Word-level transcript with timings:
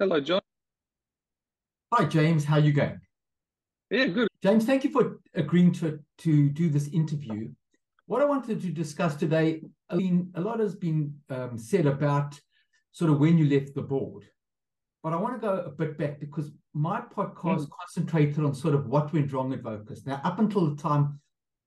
Hello, 0.00 0.18
John. 0.18 0.40
Hi, 1.92 2.06
James. 2.06 2.46
How 2.46 2.56
are 2.56 2.60
you 2.60 2.72
going? 2.72 2.98
Yeah, 3.90 4.06
good. 4.06 4.28
James, 4.42 4.64
thank 4.64 4.82
you 4.82 4.90
for 4.90 5.20
agreeing 5.34 5.72
to, 5.72 6.00
to 6.20 6.48
do 6.48 6.70
this 6.70 6.88
interview. 6.88 7.50
What 8.06 8.22
I 8.22 8.24
wanted 8.24 8.62
to 8.62 8.68
discuss 8.68 9.14
today, 9.14 9.60
I 9.90 9.96
mean, 9.96 10.30
a 10.36 10.40
lot 10.40 10.58
has 10.58 10.74
been 10.74 11.16
um, 11.28 11.58
said 11.58 11.84
about 11.84 12.40
sort 12.92 13.10
of 13.10 13.18
when 13.20 13.36
you 13.36 13.44
left 13.44 13.74
the 13.74 13.82
board, 13.82 14.24
but 15.02 15.12
I 15.12 15.16
want 15.16 15.34
to 15.34 15.46
go 15.46 15.64
a 15.66 15.70
bit 15.70 15.98
back 15.98 16.18
because 16.18 16.50
my 16.72 17.02
podcast 17.02 17.66
mm. 17.66 17.68
concentrated 17.78 18.42
on 18.42 18.54
sort 18.54 18.74
of 18.74 18.86
what 18.86 19.12
went 19.12 19.34
wrong 19.34 19.52
at 19.52 19.60
Vocus. 19.60 20.06
Now, 20.06 20.22
up 20.24 20.38
until 20.38 20.74
the 20.74 20.80
time 20.80 21.20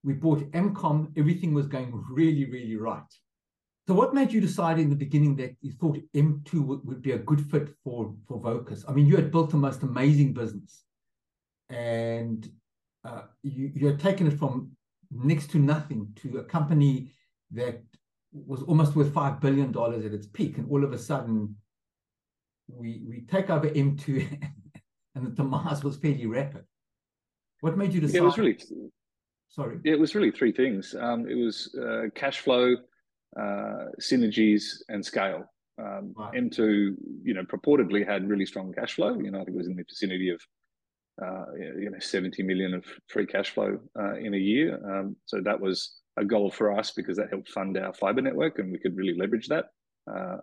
we 0.04 0.14
bought 0.14 0.40
Amcom, 0.54 1.14
everything 1.16 1.54
was 1.54 1.68
going 1.68 2.04
really, 2.10 2.50
really 2.50 2.78
right. 2.78 3.04
So, 3.88 3.94
what 3.94 4.14
made 4.14 4.32
you 4.32 4.40
decide 4.40 4.80
in 4.80 4.90
the 4.90 4.96
beginning 4.96 5.36
that 5.38 5.56
you 5.62 5.74
thought 5.74 6.00
M2 6.16 6.54
would, 6.66 6.86
would 6.86 7.02
be 7.02 7.12
a 7.12 7.18
good 7.18 7.42
fit 7.52 7.70
for, 7.84 8.16
for 8.28 8.40
Vocus? 8.40 8.86
I 8.88 8.94
mean, 8.94 9.08
you 9.08 9.18
had 9.18 9.32
built 9.32 9.50
the 9.50 9.58
most 9.58 9.84
amazing 9.84 10.34
business 10.34 10.84
and 11.70 12.50
uh, 13.04 13.24
you, 13.42 13.72
you 13.74 13.88
had 13.88 14.00
taken 14.00 14.28
it 14.28 14.40
from 14.40 14.72
next 15.12 15.52
to 15.52 15.60
nothing 15.60 16.08
to 16.22 16.38
a 16.38 16.44
company 16.44 17.12
that 17.52 17.84
was 18.32 18.64
almost 18.64 18.96
worth 18.96 19.14
$5 19.14 19.42
billion 19.42 19.76
at 19.78 20.14
its 20.14 20.28
peak. 20.28 20.58
And 20.58 20.70
all 20.70 20.84
of 20.84 20.94
a 20.94 20.98
sudden, 20.98 21.56
we, 22.68 23.04
we 23.08 23.22
take 23.30 23.50
over 23.50 23.70
M2 23.70 24.42
and 25.16 25.26
the 25.26 25.32
demise 25.32 25.84
was 25.84 25.98
fairly 25.98 26.26
rapid. 26.26 26.64
What 27.60 27.78
made 27.78 27.94
you 27.94 28.02
decide? 28.02 28.16
Yeah, 28.16 28.22
it 28.22 28.26
was 28.26 28.38
really, 28.38 28.58
sorry. 29.50 29.80
Yeah, 29.84 29.94
it 29.94 30.00
was 30.00 30.16
really 30.16 30.32
three 30.32 30.52
things. 30.52 30.96
Um, 31.00 31.28
it 31.30 31.36
was 31.36 31.74
uh, 31.76 32.10
cash 32.16 32.40
flow, 32.40 32.76
uh, 33.40 33.86
synergies 34.00 34.82
and 34.90 35.06
scale. 35.06 35.46
Um, 35.80 36.14
right. 36.16 36.34
M2, 36.34 36.96
you 37.24 37.34
know, 37.34 37.44
purportedly 37.44 38.08
had 38.08 38.30
really 38.30 38.46
strong 38.46 38.74
cash 38.74 38.94
flow. 38.94 39.18
You 39.20 39.32
know, 39.32 39.42
I 39.42 39.44
think 39.44 39.56
it 39.56 39.58
was 39.58 39.68
in 39.68 39.76
the 39.76 39.84
vicinity 39.84 40.30
of, 40.30 40.42
uh, 41.24 41.46
you 41.80 41.90
know, 41.90 42.00
70 42.00 42.44
million 42.44 42.74
of 42.74 42.86
free 43.10 43.26
cash 43.26 43.50
flow 43.50 43.80
uh, 44.00 44.16
in 44.16 44.36
a 44.36 44.38
year. 44.38 44.80
Um, 44.86 45.16
so 45.26 45.42
that 45.42 45.60
was 45.60 45.96
a 46.18 46.26
goal 46.26 46.52
for 46.52 46.78
us 46.78 46.92
because 46.92 47.18
that 47.18 47.30
helped 47.32 47.50
fund 47.50 47.76
our 47.78 47.94
fiber 47.94 48.22
network 48.22 48.60
and 48.60 48.72
we 48.72 48.78
could 48.78 48.96
really 48.96 49.18
leverage 49.18 49.48
that 49.48 49.66
uh, 50.14 50.38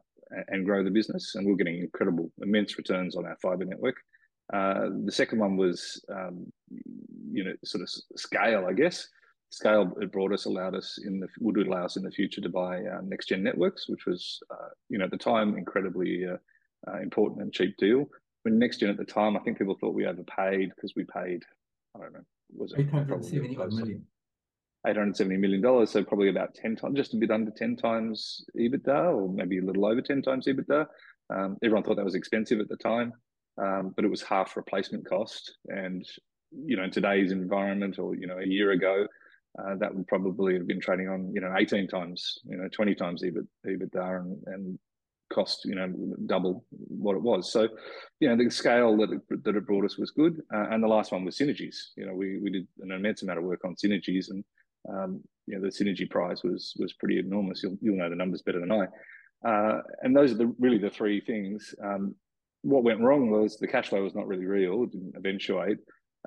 and 0.49 0.65
grow 0.65 0.83
the 0.83 0.91
business. 0.91 1.37
And 1.37 1.47
we're 1.47 1.55
getting 1.55 1.79
incredible, 1.79 2.33
immense 2.43 2.77
returns 2.77 3.15
on 3.15 3.25
our 3.25 3.37
fiber 3.41 3.65
network. 3.65 3.97
Uh, 4.53 4.89
the 5.05 5.13
second 5.13 5.39
one 5.39 5.57
was, 5.57 6.05
um, 6.13 6.53
you 7.31 7.45
know, 7.45 7.53
sort 7.65 7.83
of 7.83 7.89
scale, 8.17 8.67
I 8.69 8.73
guess 8.73 9.07
scale 9.51 9.93
it 10.01 10.13
brought 10.13 10.33
us 10.33 10.47
allowed 10.47 10.75
us 10.75 10.99
in 11.05 11.21
the 11.21 11.29
would 11.41 11.59
allow 11.59 11.85
us 11.85 11.97
in 11.97 12.03
the 12.03 12.11
future 12.11 12.41
to 12.41 12.49
buy 12.49 12.79
uh, 12.79 13.01
Nextgen 13.03 13.43
networks, 13.43 13.89
which 13.89 14.07
was 14.07 14.41
uh, 14.51 14.69
you 14.89 14.99
know 14.99 15.05
at 15.05 15.11
the 15.11 15.17
time 15.17 15.59
incredibly 15.59 16.27
uh, 16.27 16.37
uh 16.89 17.01
important 17.01 17.43
and 17.43 17.53
cheap 17.53 17.77
deal. 17.77 18.09
When 18.43 18.59
Nextgen 18.59 18.89
at 18.89 18.97
the 18.97 19.05
time, 19.05 19.37
I 19.37 19.41
think 19.41 19.59
people 19.59 19.77
thought 19.79 19.95
we 19.95 20.07
overpaid 20.07 20.73
because 20.75 20.95
we 20.97 21.05
paid 21.05 21.43
I 21.97 22.01
don't 22.01 22.13
know 22.13 22.25
was 22.57 22.73
it 22.73 22.81
870 22.81 23.57
million. 23.57 24.07
870 24.87 25.37
million 25.37 25.61
dollars, 25.61 25.91
so 25.91 26.03
probably 26.03 26.31
about 26.31 26.55
10 26.55 26.77
times, 26.77 26.97
just 26.97 27.13
a 27.13 27.19
bit 27.19 27.31
under 27.31 27.51
10 27.51 27.77
times 27.77 28.43
EBITDA, 28.59 29.15
or 29.15 29.29
maybe 29.29 29.59
a 29.59 29.63
little 29.63 29.85
over 29.85 30.01
10 30.01 30.23
times 30.23 30.47
EBITDA. 30.47 30.87
Um, 31.29 31.59
everyone 31.63 31.85
thought 31.85 31.97
that 31.97 32.05
was 32.05 32.15
expensive 32.15 32.61
at 32.61 32.69
the 32.69 32.77
time, 32.77 33.13
um, 33.61 33.93
but 33.95 34.07
it 34.07 34.11
was 34.11 34.23
half 34.23 34.57
replacement 34.57 35.07
cost. 35.07 35.57
And 35.69 36.09
you 36.51 36.77
know, 36.77 36.85
in 36.85 36.91
today's 36.91 37.31
environment, 37.31 37.99
or 37.99 38.15
you 38.15 38.27
know, 38.27 38.39
a 38.39 38.47
year 38.47 38.71
ago, 38.71 39.07
uh, 39.59 39.75
that 39.77 39.95
would 39.95 40.07
probably 40.07 40.55
have 40.55 40.67
been 40.67 40.81
trading 40.81 41.09
on 41.09 41.33
you 41.35 41.41
know 41.41 41.53
18 41.59 41.89
times 41.89 42.39
you 42.45 42.57
know 42.57 42.69
20 42.69 42.95
times 42.95 43.23
EBIT, 43.23 43.47
EBITDA 43.67 44.21
and, 44.21 44.43
and 44.47 44.79
cost 45.33 45.65
you 45.65 45.75
know 45.75 45.93
double 46.27 46.65
what 46.71 47.17
it 47.17 47.23
was. 47.23 47.53
So 47.53 47.69
you 48.21 48.29
know 48.29 48.37
the 48.37 48.51
scale 48.51 48.97
that 48.99 49.11
it, 49.11 49.45
that 49.45 49.57
it 49.57 49.67
brought 49.67 49.85
us 49.85 49.99
was 49.99 50.11
good 50.11 50.41
uh, 50.55 50.67
and 50.71 50.83
the 50.83 50.89
last 50.89 51.13
one 51.13 51.25
was 51.25 51.37
synergies. 51.39 51.77
You 51.97 52.07
know 52.07 52.15
we, 52.15 52.39
we 52.39 52.51
did 52.51 52.67
an 52.81 52.93
immense 52.93 53.23
amount 53.23 53.39
of 53.39 53.45
work 53.45 53.65
on 53.65 53.75
synergies 53.75 54.31
and 54.31 54.45
um, 54.89 55.23
you 55.47 55.57
know 55.57 55.63
the 55.63 55.69
synergy 55.69 56.09
prize 56.09 56.43
was 56.43 56.75
was 56.79 56.93
pretty 56.95 57.19
enormous. 57.19 57.63
You'll, 57.63 57.79
you'll 57.81 57.99
know 57.99 58.11
the 58.11 58.17
numbers 58.17 58.43
better 58.43 58.61
than 58.61 58.73
I. 58.73 58.87
Uh, 59.47 59.81
and 60.03 60.15
those 60.15 60.33
are 60.33 60.37
the 60.37 60.55
really 60.59 60.79
the 60.79 60.91
three 60.91 61.21
things. 61.21 61.75
Um, 61.83 62.15
what 62.63 62.85
went 62.85 63.01
wrong 63.01 63.31
was 63.31 63.57
the 63.57 63.67
cash 63.67 63.89
flow 63.89 64.03
was 64.03 64.15
not 64.15 64.27
really 64.27 64.45
real 64.45 64.85
it 64.85 64.93
didn't 64.93 65.17
eventuate. 65.17 65.79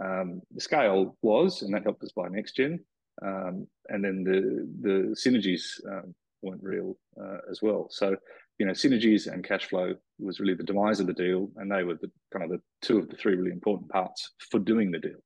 Um, 0.04 0.42
the 0.52 0.62
scale 0.62 1.16
was 1.22 1.62
and 1.62 1.74
that 1.74 1.84
helped 1.84 2.04
us 2.04 2.12
buy 2.12 2.28
Nextgen 2.28 2.80
um, 3.22 3.68
and 3.90 4.04
then 4.04 4.24
the 4.24 4.68
the 4.82 5.16
synergies 5.16 5.80
um, 5.92 6.16
weren't 6.42 6.64
real 6.64 6.98
uh, 7.22 7.38
as 7.50 7.62
well. 7.62 7.88
So 7.90 8.16
you 8.60 8.66
know, 8.66 8.72
synergies 8.74 9.32
and 9.32 9.44
cash 9.44 9.66
flow 9.66 9.96
was 10.20 10.40
really 10.40 10.54
the 10.54 10.64
demise 10.64 11.00
of 11.00 11.08
the 11.08 11.14
deal, 11.14 11.50
and 11.58 11.72
they 11.72 11.84
were 11.84 11.96
the 11.96 12.12
kind 12.32 12.46
of 12.46 12.52
the 12.52 12.62
two 12.82 12.98
of 12.98 13.10
the 13.10 13.16
three 13.16 13.36
really 13.36 13.52
important 13.52 13.90
parts 13.90 14.32
for 14.52 14.60
doing 14.60 14.92
the 14.92 15.00
deal. 15.00 15.20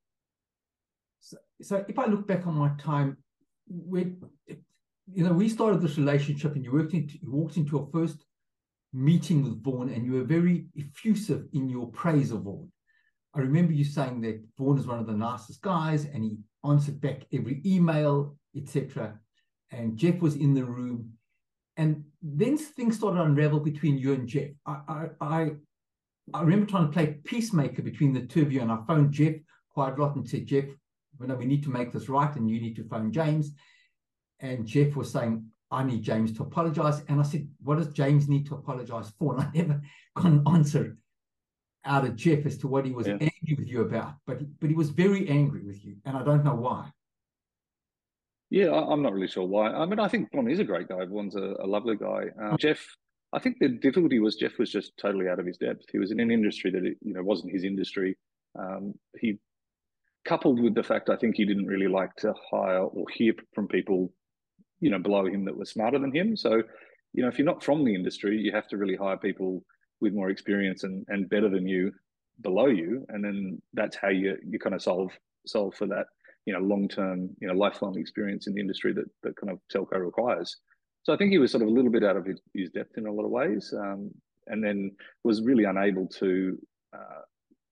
So, 1.20 1.38
so 1.62 1.86
if 1.88 2.00
I 2.00 2.06
look 2.06 2.26
back 2.26 2.48
on 2.48 2.56
my 2.56 2.72
time, 2.80 3.18
we, 3.68 4.14
you 5.14 5.24
know, 5.24 5.34
we 5.34 5.50
started 5.50 5.82
this 5.82 5.98
relationship, 5.98 6.56
and 6.56 6.64
you 6.64 6.72
worked 6.72 6.94
into, 6.94 7.16
you 7.22 7.32
walked 7.32 7.58
into 7.58 7.78
a 7.80 7.92
first 7.92 8.24
meeting 8.94 9.44
with 9.44 9.62
Vaughan, 9.62 9.90
and 9.90 10.06
you 10.06 10.14
were 10.14 10.24
very 10.24 10.68
effusive 10.76 11.48
in 11.54 11.70
your 11.70 11.88
praise 11.88 12.32
of 12.32 12.44
Vaughan. 12.44 12.72
I 13.36 13.40
remember 13.42 13.74
you 13.74 13.84
saying 13.84 14.22
that 14.22 14.42
Vaughan 14.58 14.80
is 14.80 14.88
one 14.88 15.00
of 15.00 15.06
the 15.06 15.14
nicest 15.14 15.62
guys, 15.62 16.06
and 16.06 16.24
he 16.24 16.38
answered 16.66 17.02
back 17.02 17.26
every 17.34 17.62
email, 17.66 18.38
etc. 18.56 19.20
And 19.72 19.98
Jeff 19.98 20.20
was 20.22 20.36
in 20.36 20.54
the 20.54 20.66
room. 20.66 21.14
And 21.76 22.06
then 22.22 22.58
things 22.58 22.98
started 22.98 23.18
to 23.18 23.24
unravel 23.24 23.60
between 23.60 23.98
you 23.98 24.14
and 24.14 24.28
Jeff. 24.28 24.50
I, 24.66 24.80
I, 24.88 25.06
I, 25.22 25.52
I 26.34 26.42
remember 26.42 26.66
trying 26.66 26.88
to 26.88 26.94
play 26.94 27.20
peacemaker 27.24 27.82
between 27.82 28.14
the 28.14 28.26
two 28.26 28.42
of 28.42 28.52
you, 28.52 28.62
and 28.62 28.72
I 28.72 28.80
phoned 28.88 29.12
Jeff 29.12 29.36
quite 29.70 29.98
a 29.98 30.02
lot 30.02 30.16
and 30.16 30.28
said, 30.28 30.48
Jeff, 30.48 30.66
you 30.66 31.28
know, 31.28 31.36
we 31.36 31.46
need 31.46 31.64
to 31.64 31.70
make 31.70 31.92
this 31.92 32.10
right, 32.10 32.36
and 32.36 32.50
you 32.50 32.60
need 32.60 32.76
to 32.78 32.88
phone 32.88 33.12
James. 33.12 33.52
And 34.40 34.66
Jeff 34.66 34.96
was 34.96 35.12
saying, 35.12 35.46
I 35.70 35.84
need 35.84 36.04
James 36.04 36.32
to 36.38 36.44
apologize. 36.44 37.04
And 37.08 37.20
I 37.20 37.24
said, 37.24 37.48
What 37.62 37.78
does 37.78 37.90
James 37.90 38.28
need 38.28 38.46
to 38.48 38.56
apologize 38.56 39.12
for? 39.20 39.36
And 39.38 39.44
I 39.44 39.52
never 39.54 39.82
got 40.16 40.26
an 40.26 40.44
answer 40.48 40.98
out 41.88 42.06
of 42.06 42.16
Jeff 42.16 42.46
as 42.46 42.58
to 42.60 42.68
what 42.68 42.86
he 42.86 42.92
was 42.92 43.08
yeah. 43.08 43.14
angry 43.14 43.56
with 43.58 43.68
you 43.68 43.82
about, 43.82 44.14
but 44.26 44.40
but 44.60 44.70
he 44.70 44.76
was 44.76 44.90
very 44.90 45.28
angry 45.30 45.62
with 45.62 45.84
you, 45.84 45.96
and 46.06 46.18
I 46.18 46.24
don't 46.24 46.44
know 46.44 46.56
why. 46.56 46.92
Yeah, 48.50 48.72
I'm 48.72 49.02
not 49.02 49.14
really 49.14 49.28
sure 49.28 49.46
why. 49.46 49.72
I 49.72 49.86
mean, 49.86 50.00
I 50.00 50.08
think 50.08 50.32
Vaughan 50.32 50.50
is 50.50 50.60
a 50.60 50.64
great 50.64 50.88
guy. 50.88 51.04
Vaughan's 51.06 51.36
a, 51.36 51.56
a 51.60 51.68
lovely 51.68 51.98
guy. 51.98 52.28
Um, 52.42 52.58
Jeff, 52.58 52.80
I 53.34 53.40
think 53.40 53.58
the 53.60 53.68
difficulty 53.68 54.20
was 54.20 54.36
Jeff 54.36 54.58
was 54.58 54.72
just 54.72 54.94
totally 54.98 55.28
out 55.28 55.40
of 55.40 55.46
his 55.46 55.58
depth. 55.58 55.86
He 55.92 55.98
was 55.98 56.12
in 56.12 56.20
an 56.20 56.32
industry 56.32 56.72
that 56.72 56.86
it, 56.86 56.98
you 57.02 57.14
know 57.14 57.24
wasn't 57.24 57.52
his 57.52 57.64
industry. 57.64 58.18
Um, 58.58 58.94
he, 59.20 59.40
coupled 60.28 60.60
with 60.60 60.76
the 60.76 60.84
fact 60.84 61.10
I 61.10 61.16
think 61.16 61.36
he 61.36 61.46
didn't 61.46 61.68
really 61.68 61.88
like 61.88 62.14
to 62.18 62.34
hire 62.52 62.84
or 62.84 63.06
hear 63.14 63.34
from 63.56 63.68
people, 63.68 64.12
you 64.82 64.92
know, 64.92 65.00
below 65.00 65.26
him 65.26 65.46
that 65.46 65.58
were 65.58 65.66
smarter 65.66 65.98
than 65.98 66.14
him. 66.14 66.36
So, 66.36 66.62
you 67.14 67.24
know, 67.24 67.30
if 67.30 67.38
you're 67.38 67.46
not 67.46 67.64
from 67.64 67.86
the 67.86 67.96
industry, 67.96 68.38
you 68.38 68.52
have 68.52 68.68
to 68.68 68.78
really 68.78 68.98
hire 68.98 69.18
people 69.18 69.64
with 70.02 70.14
more 70.14 70.30
experience 70.30 70.84
and, 70.84 71.06
and 71.10 71.30
better 71.30 71.50
than 71.50 71.68
you 71.68 71.92
below 72.42 72.68
you. 72.68 73.06
And 73.10 73.24
then 73.24 73.62
that's 73.74 73.98
how 73.98 74.10
you 74.10 74.38
you 74.48 74.60
kind 74.60 74.76
of 74.76 74.82
solve 74.82 75.12
solve 75.46 75.76
for 75.76 75.88
that 75.88 76.08
you 76.46 76.54
know 76.54 76.60
long 76.60 76.88
term 76.88 77.30
you 77.40 77.48
know 77.48 77.54
lifelong 77.54 77.98
experience 77.98 78.48
in 78.48 78.54
the 78.54 78.62
industry 78.62 78.94
that 78.94 79.06
that 79.24 79.36
kind 79.36 79.52
of 79.52 79.60
telco 79.74 80.00
requires. 80.00 80.58
So 81.04 81.14
i 81.14 81.18
think 81.18 81.32
he 81.32 81.38
was 81.38 81.52
sort 81.52 81.64
of 81.64 81.70
a 81.70 81.72
little 81.72 81.92
bit 81.92 82.04
out 82.04 82.18
of 82.18 82.26
his, 82.26 82.42
his 82.54 82.70
depth 82.70 82.98
in 82.98 83.08
a 83.08 83.12
lot 83.12 83.24
of 83.24 83.32
ways 83.32 83.74
um, 83.78 84.12
and 84.48 84.64
then 84.64 84.92
was 85.24 85.42
really 85.44 85.64
unable 85.64 86.08
to 86.20 86.58
uh, 86.94 87.22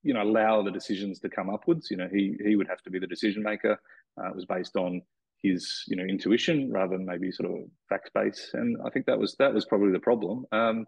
you 0.03 0.13
know 0.13 0.21
allow 0.21 0.61
the 0.61 0.71
decisions 0.71 1.19
to 1.19 1.29
come 1.29 1.49
upwards. 1.49 1.89
You 1.89 1.97
know 1.97 2.07
he 2.11 2.37
he 2.45 2.55
would 2.55 2.67
have 2.67 2.81
to 2.83 2.89
be 2.89 2.99
the 2.99 3.07
decision 3.07 3.43
maker. 3.43 3.77
Uh, 4.17 4.29
it 4.29 4.35
was 4.35 4.45
based 4.45 4.75
on 4.77 5.01
his 5.41 5.83
you 5.87 5.95
know 5.95 6.03
intuition 6.03 6.71
rather 6.71 6.97
than 6.97 7.05
maybe 7.05 7.31
sort 7.31 7.51
of 7.51 7.57
fact 7.89 8.09
base 8.16 8.51
and 8.53 8.78
i 8.85 8.89
think 8.89 9.05
that 9.05 9.19
was 9.19 9.35
that 9.37 9.53
was 9.53 9.66
probably 9.66 9.91
the 9.91 9.99
problem. 9.99 10.45
Um, 10.51 10.85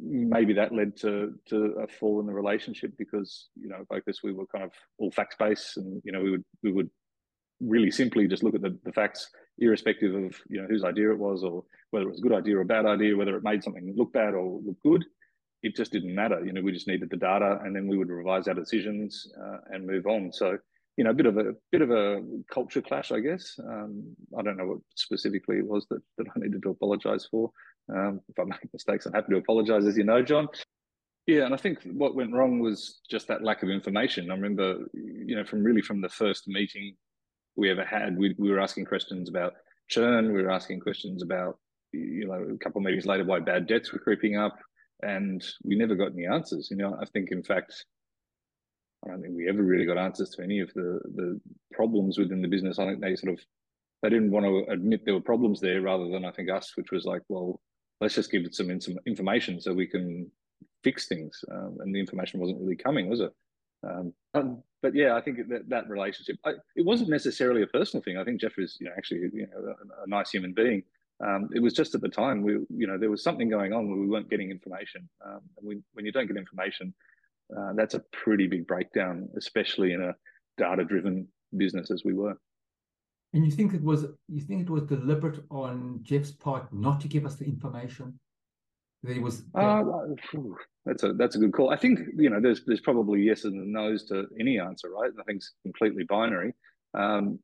maybe 0.00 0.52
that 0.54 0.74
led 0.74 0.96
to 0.96 1.34
to 1.46 1.76
a 1.82 1.86
fall 1.86 2.20
in 2.20 2.26
the 2.26 2.32
relationship 2.32 2.92
because 2.96 3.48
you 3.60 3.68
know 3.68 3.84
Vocus 3.90 4.22
we 4.22 4.32
were 4.32 4.46
kind 4.46 4.64
of 4.64 4.72
all 4.98 5.10
facts 5.10 5.36
based 5.38 5.76
and 5.76 6.00
you 6.04 6.12
know 6.12 6.20
we 6.20 6.30
would 6.30 6.44
we 6.62 6.72
would 6.72 6.90
really 7.60 7.90
simply 7.90 8.26
just 8.26 8.42
look 8.42 8.54
at 8.54 8.62
the, 8.62 8.76
the 8.84 8.92
facts 8.92 9.28
irrespective 9.58 10.14
of 10.14 10.34
you 10.48 10.60
know 10.60 10.66
whose 10.68 10.84
idea 10.84 11.10
it 11.10 11.18
was 11.18 11.44
or 11.44 11.64
whether 11.90 12.06
it 12.06 12.10
was 12.10 12.18
a 12.18 12.22
good 12.22 12.32
idea 12.32 12.56
or 12.56 12.62
a 12.62 12.66
bad 12.66 12.86
idea 12.86 13.16
whether 13.16 13.36
it 13.36 13.44
made 13.44 13.62
something 13.62 13.94
look 13.96 14.12
bad 14.12 14.34
or 14.34 14.60
look 14.64 14.76
good. 14.82 15.04
It 15.62 15.76
just 15.76 15.92
didn't 15.92 16.14
matter. 16.14 16.44
You 16.44 16.52
know 16.52 16.62
we 16.62 16.72
just 16.72 16.88
needed 16.88 17.10
the 17.10 17.16
data 17.16 17.58
and 17.64 17.74
then 17.74 17.86
we 17.86 17.96
would 17.96 18.10
revise 18.10 18.48
our 18.48 18.54
decisions 18.54 19.26
uh, 19.40 19.58
and 19.70 19.86
move 19.86 20.06
on. 20.06 20.32
So 20.32 20.58
you 20.96 21.04
know 21.04 21.10
a 21.10 21.14
bit 21.14 21.26
of 21.26 21.36
a 21.38 21.54
bit 21.72 21.82
of 21.82 21.90
a 21.90 22.22
culture 22.52 22.82
clash 22.82 23.10
i 23.10 23.20
guess. 23.20 23.58
Um, 23.58 24.14
i 24.38 24.42
don't 24.42 24.56
know 24.56 24.66
what 24.66 24.78
specifically 24.94 25.58
it 25.58 25.66
was 25.66 25.86
that, 25.90 26.02
that 26.18 26.26
i 26.34 26.38
needed 26.38 26.62
to 26.62 26.70
apologize 26.70 27.26
for 27.30 27.50
um, 27.92 28.20
if 28.28 28.38
I 28.38 28.44
make 28.44 28.60
mistakes, 28.72 29.06
I'm 29.06 29.12
happy 29.12 29.32
to 29.32 29.38
apologize, 29.38 29.86
as 29.86 29.96
you 29.96 30.04
know, 30.04 30.22
John. 30.22 30.48
Yeah, 31.26 31.44
and 31.46 31.54
I 31.54 31.56
think 31.56 31.78
what 31.84 32.14
went 32.14 32.34
wrong 32.34 32.60
was 32.60 33.00
just 33.10 33.28
that 33.28 33.42
lack 33.42 33.62
of 33.62 33.70
information. 33.70 34.30
I 34.30 34.34
remember, 34.34 34.86
you 34.92 35.36
know, 35.36 35.44
from 35.44 35.62
really 35.62 35.80
from 35.80 36.02
the 36.02 36.08
first 36.08 36.46
meeting 36.46 36.96
we 37.56 37.70
ever 37.70 37.84
had, 37.84 38.16
we, 38.18 38.34
we 38.38 38.50
were 38.50 38.60
asking 38.60 38.84
questions 38.84 39.28
about 39.28 39.54
churn. 39.88 40.34
We 40.34 40.42
were 40.42 40.50
asking 40.50 40.80
questions 40.80 41.22
about, 41.22 41.58
you 41.92 42.26
know, 42.26 42.54
a 42.54 42.58
couple 42.58 42.80
of 42.80 42.84
meetings 42.84 43.06
later 43.06 43.24
why 43.24 43.40
bad 43.40 43.66
debts 43.66 43.92
were 43.92 44.00
creeping 44.00 44.36
up. 44.36 44.58
and 45.02 45.44
we 45.62 45.76
never 45.76 45.94
got 45.94 46.12
any 46.12 46.26
answers. 46.26 46.68
You 46.70 46.76
know, 46.76 46.96
I 47.00 47.04
think 47.06 47.30
in 47.30 47.42
fact, 47.42 47.84
I 49.04 49.10
don't 49.10 49.22
think 49.22 49.34
we 49.36 49.48
ever 49.48 49.62
really 49.62 49.84
got 49.86 49.98
answers 49.98 50.30
to 50.30 50.42
any 50.42 50.60
of 50.60 50.72
the 50.74 51.00
the 51.14 51.40
problems 51.72 52.18
within 52.18 52.42
the 52.42 52.48
business. 52.48 52.78
I 52.78 52.86
think 52.86 53.00
they 53.00 53.16
sort 53.16 53.34
of 53.34 53.40
they 54.02 54.10
didn't 54.10 54.30
want 54.30 54.46
to 54.46 54.72
admit 54.72 55.02
there 55.04 55.14
were 55.14 55.20
problems 55.20 55.60
there, 55.60 55.80
rather 55.80 56.08
than 56.08 56.24
I 56.24 56.32
think 56.32 56.50
us, 56.50 56.72
which 56.76 56.90
was 56.90 57.04
like, 57.04 57.22
well, 57.28 57.60
let's 58.00 58.14
just 58.14 58.30
give 58.30 58.44
it 58.44 58.54
some, 58.54 58.80
some 58.80 58.98
information 59.06 59.60
so 59.60 59.72
we 59.72 59.86
can 59.86 60.30
fix 60.82 61.06
things. 61.06 61.44
Um, 61.50 61.78
and 61.80 61.94
the 61.94 62.00
information 62.00 62.40
wasn't 62.40 62.60
really 62.60 62.76
coming, 62.76 63.08
was 63.08 63.20
it? 63.20 63.32
Um, 63.86 64.62
but 64.82 64.94
yeah, 64.94 65.14
I 65.14 65.20
think 65.20 65.48
that 65.48 65.68
that 65.68 65.88
relationship, 65.88 66.36
I, 66.44 66.52
it 66.76 66.84
wasn't 66.84 67.10
necessarily 67.10 67.62
a 67.62 67.66
personal 67.66 68.02
thing. 68.02 68.18
I 68.18 68.24
think 68.24 68.40
Jeff 68.40 68.58
is, 68.58 68.76
you 68.80 68.86
know, 68.86 68.92
actually, 68.96 69.30
you 69.32 69.46
know, 69.46 69.68
a, 69.68 70.04
a 70.04 70.06
nice 70.06 70.30
human 70.30 70.52
being. 70.52 70.82
Um, 71.24 71.48
it 71.54 71.60
was 71.60 71.72
just 71.72 71.94
at 71.94 72.00
the 72.00 72.08
time 72.08 72.42
we, 72.42 72.52
you 72.70 72.86
know, 72.86 72.98
there 72.98 73.10
was 73.10 73.22
something 73.22 73.48
going 73.48 73.72
on 73.72 73.88
where 73.88 73.98
we 73.98 74.06
weren't 74.06 74.28
getting 74.28 74.50
information. 74.50 75.08
Um, 75.24 75.40
and 75.56 75.68
we, 75.68 75.80
when 75.92 76.04
you 76.04 76.12
don't 76.12 76.26
get 76.26 76.36
information, 76.36 76.92
uh, 77.56 77.72
that's 77.74 77.94
a 77.94 78.02
pretty 78.12 78.46
big 78.46 78.66
breakdown, 78.66 79.28
especially 79.36 79.92
in 79.92 80.02
a 80.02 80.14
data-driven 80.58 81.28
business 81.56 81.90
as 81.90 82.04
we 82.04 82.14
were. 82.14 82.36
And 83.34 83.44
you 83.44 83.50
think 83.50 83.74
it 83.74 83.82
was 83.82 84.06
you 84.28 84.40
think 84.40 84.62
it 84.62 84.70
was 84.70 84.84
deliberate 84.84 85.40
on 85.50 85.98
Jeff's 86.02 86.30
part 86.30 86.72
not 86.72 87.00
to 87.00 87.08
give 87.08 87.26
us 87.26 87.34
the 87.34 87.44
information? 87.44 88.18
That 89.02 89.14
he 89.14 89.18
was. 89.18 89.42
Uh, 89.54 89.82
that's 90.86 91.02
a 91.02 91.12
that's 91.14 91.34
a 91.34 91.40
good 91.40 91.52
call. 91.52 91.70
I 91.70 91.76
think 91.76 91.98
you 92.16 92.30
know 92.30 92.40
there's 92.40 92.64
there's 92.64 92.80
probably 92.80 93.22
yes 93.22 93.44
and 93.44 93.72
no's 93.72 94.04
to 94.04 94.26
any 94.38 94.60
answer, 94.60 94.88
right? 94.88 95.10
Nothing's 95.16 95.50
completely 95.62 96.04
binary. 96.04 96.54
Um, 96.94 97.40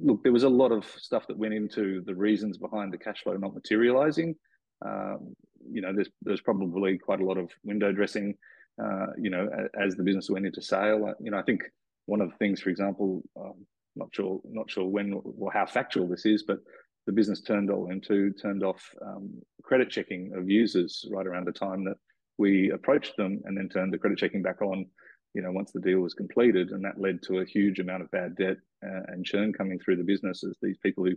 look, 0.00 0.22
there 0.22 0.32
was 0.32 0.44
a 0.44 0.48
lot 0.48 0.70
of 0.70 0.84
stuff 0.98 1.26
that 1.28 1.38
went 1.38 1.54
into 1.54 2.02
the 2.04 2.14
reasons 2.14 2.58
behind 2.58 2.92
the 2.92 2.98
cash 2.98 3.22
flow 3.22 3.36
not 3.36 3.54
materializing. 3.54 4.36
Um, 4.84 5.34
you 5.66 5.80
know, 5.80 5.94
there's 5.94 6.10
there's 6.20 6.42
probably 6.42 6.98
quite 6.98 7.20
a 7.20 7.24
lot 7.24 7.38
of 7.38 7.50
window 7.64 7.90
dressing. 7.90 8.34
Uh, 8.82 9.06
you 9.18 9.30
know, 9.30 9.48
as 9.80 9.94
the 9.94 10.02
business 10.02 10.28
went 10.28 10.44
into 10.44 10.60
sale, 10.60 11.14
you 11.20 11.30
know, 11.30 11.38
I 11.38 11.42
think 11.42 11.62
one 12.06 12.20
of 12.20 12.30
the 12.30 12.36
things, 12.36 12.60
for 12.60 12.68
example, 12.68 13.22
um, 13.38 13.66
not 13.96 14.08
sure 14.12 14.40
not 14.44 14.70
sure 14.70 14.86
when 14.86 15.20
or 15.38 15.52
how 15.52 15.66
factual 15.66 16.08
this 16.08 16.26
is, 16.26 16.42
but 16.42 16.58
the 17.06 17.12
business 17.12 17.40
turned 17.40 17.70
all 17.70 17.90
into 17.90 18.32
turned 18.32 18.62
off 18.62 18.82
um, 19.04 19.30
credit 19.62 19.90
checking 19.90 20.32
of 20.36 20.48
users 20.48 21.04
right 21.10 21.26
around 21.26 21.46
the 21.46 21.52
time 21.52 21.84
that 21.84 21.96
we 22.38 22.70
approached 22.70 23.16
them, 23.16 23.40
and 23.44 23.56
then 23.56 23.68
turned 23.68 23.92
the 23.92 23.98
credit 23.98 24.18
checking 24.18 24.42
back 24.42 24.62
on. 24.62 24.86
You 25.34 25.40
know, 25.40 25.52
once 25.52 25.72
the 25.72 25.80
deal 25.80 26.00
was 26.00 26.12
completed, 26.12 26.70
and 26.70 26.84
that 26.84 27.00
led 27.00 27.22
to 27.22 27.38
a 27.38 27.44
huge 27.46 27.78
amount 27.78 28.02
of 28.02 28.10
bad 28.10 28.36
debt 28.36 28.58
uh, 28.84 29.00
and 29.08 29.24
churn 29.24 29.52
coming 29.52 29.78
through 29.78 29.96
the 29.96 30.04
business 30.04 30.44
as 30.44 30.56
these 30.60 30.76
people 30.82 31.04
who, 31.04 31.12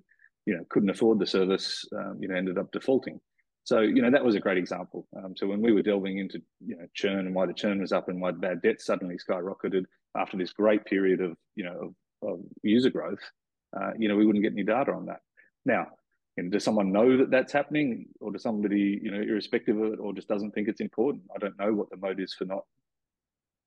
you 0.46 0.56
know, 0.56 0.64
couldn't 0.70 0.90
afford 0.90 1.20
the 1.20 1.26
service, 1.26 1.86
um, 1.94 2.18
you 2.22 2.30
know, 2.30 2.36
ended 2.36 2.58
up 2.58 2.72
defaulting. 2.72 3.20
So, 3.66 3.82
you 3.82 4.02
know, 4.02 4.12
that 4.12 4.24
was 4.24 4.36
a 4.36 4.40
great 4.40 4.60
example. 4.60 5.08
Um, 5.18 5.34
so 5.36 5.48
when 5.48 5.60
we 5.60 5.72
were 5.72 5.82
delving 5.82 6.20
into, 6.20 6.40
you 6.66 6.78
know, 6.78 6.86
churn 6.94 7.26
and 7.26 7.34
why 7.34 7.48
the 7.48 7.54
churn 7.54 7.82
was 7.82 7.92
up 7.92 8.10
and 8.10 8.22
why 8.22 8.32
the 8.32 8.38
bad 8.38 8.62
debt 8.62 8.80
suddenly 8.80 9.18
skyrocketed 9.18 9.86
after 10.16 10.38
this 10.38 10.54
great 10.54 10.86
period 10.86 11.20
of, 11.20 11.36
you 11.56 11.66
know, 11.66 11.78
of 11.82 11.96
user 12.64 12.90
growth, 12.90 13.20
uh, 13.76 13.92
you 13.98 14.08
know, 14.08 14.16
we 14.16 14.26
wouldn't 14.26 14.44
get 14.44 14.54
any 14.54 14.64
data 14.64 14.92
on 14.92 15.06
that. 15.08 15.20
Now, 15.66 15.88
you 16.38 16.44
know, 16.44 16.50
does 16.50 16.64
someone 16.64 16.92
know 16.92 17.18
that 17.18 17.32
that's 17.32 17.54
happening, 17.54 18.08
or 18.20 18.32
does 18.32 18.44
somebody, 18.44 19.00
you 19.02 19.12
know, 19.12 19.22
irrespective 19.22 19.78
of 19.78 19.94
it, 19.94 20.00
or 20.00 20.14
just 20.14 20.28
doesn't 20.28 20.52
think 20.52 20.68
it's 20.68 20.82
important? 20.82 21.24
I 21.34 21.40
don't 21.40 21.58
know 21.58 21.74
what 21.74 21.90
the 21.90 21.98
motive 21.98 22.20
is 22.20 22.34
for 22.34 22.46
not 22.46 22.64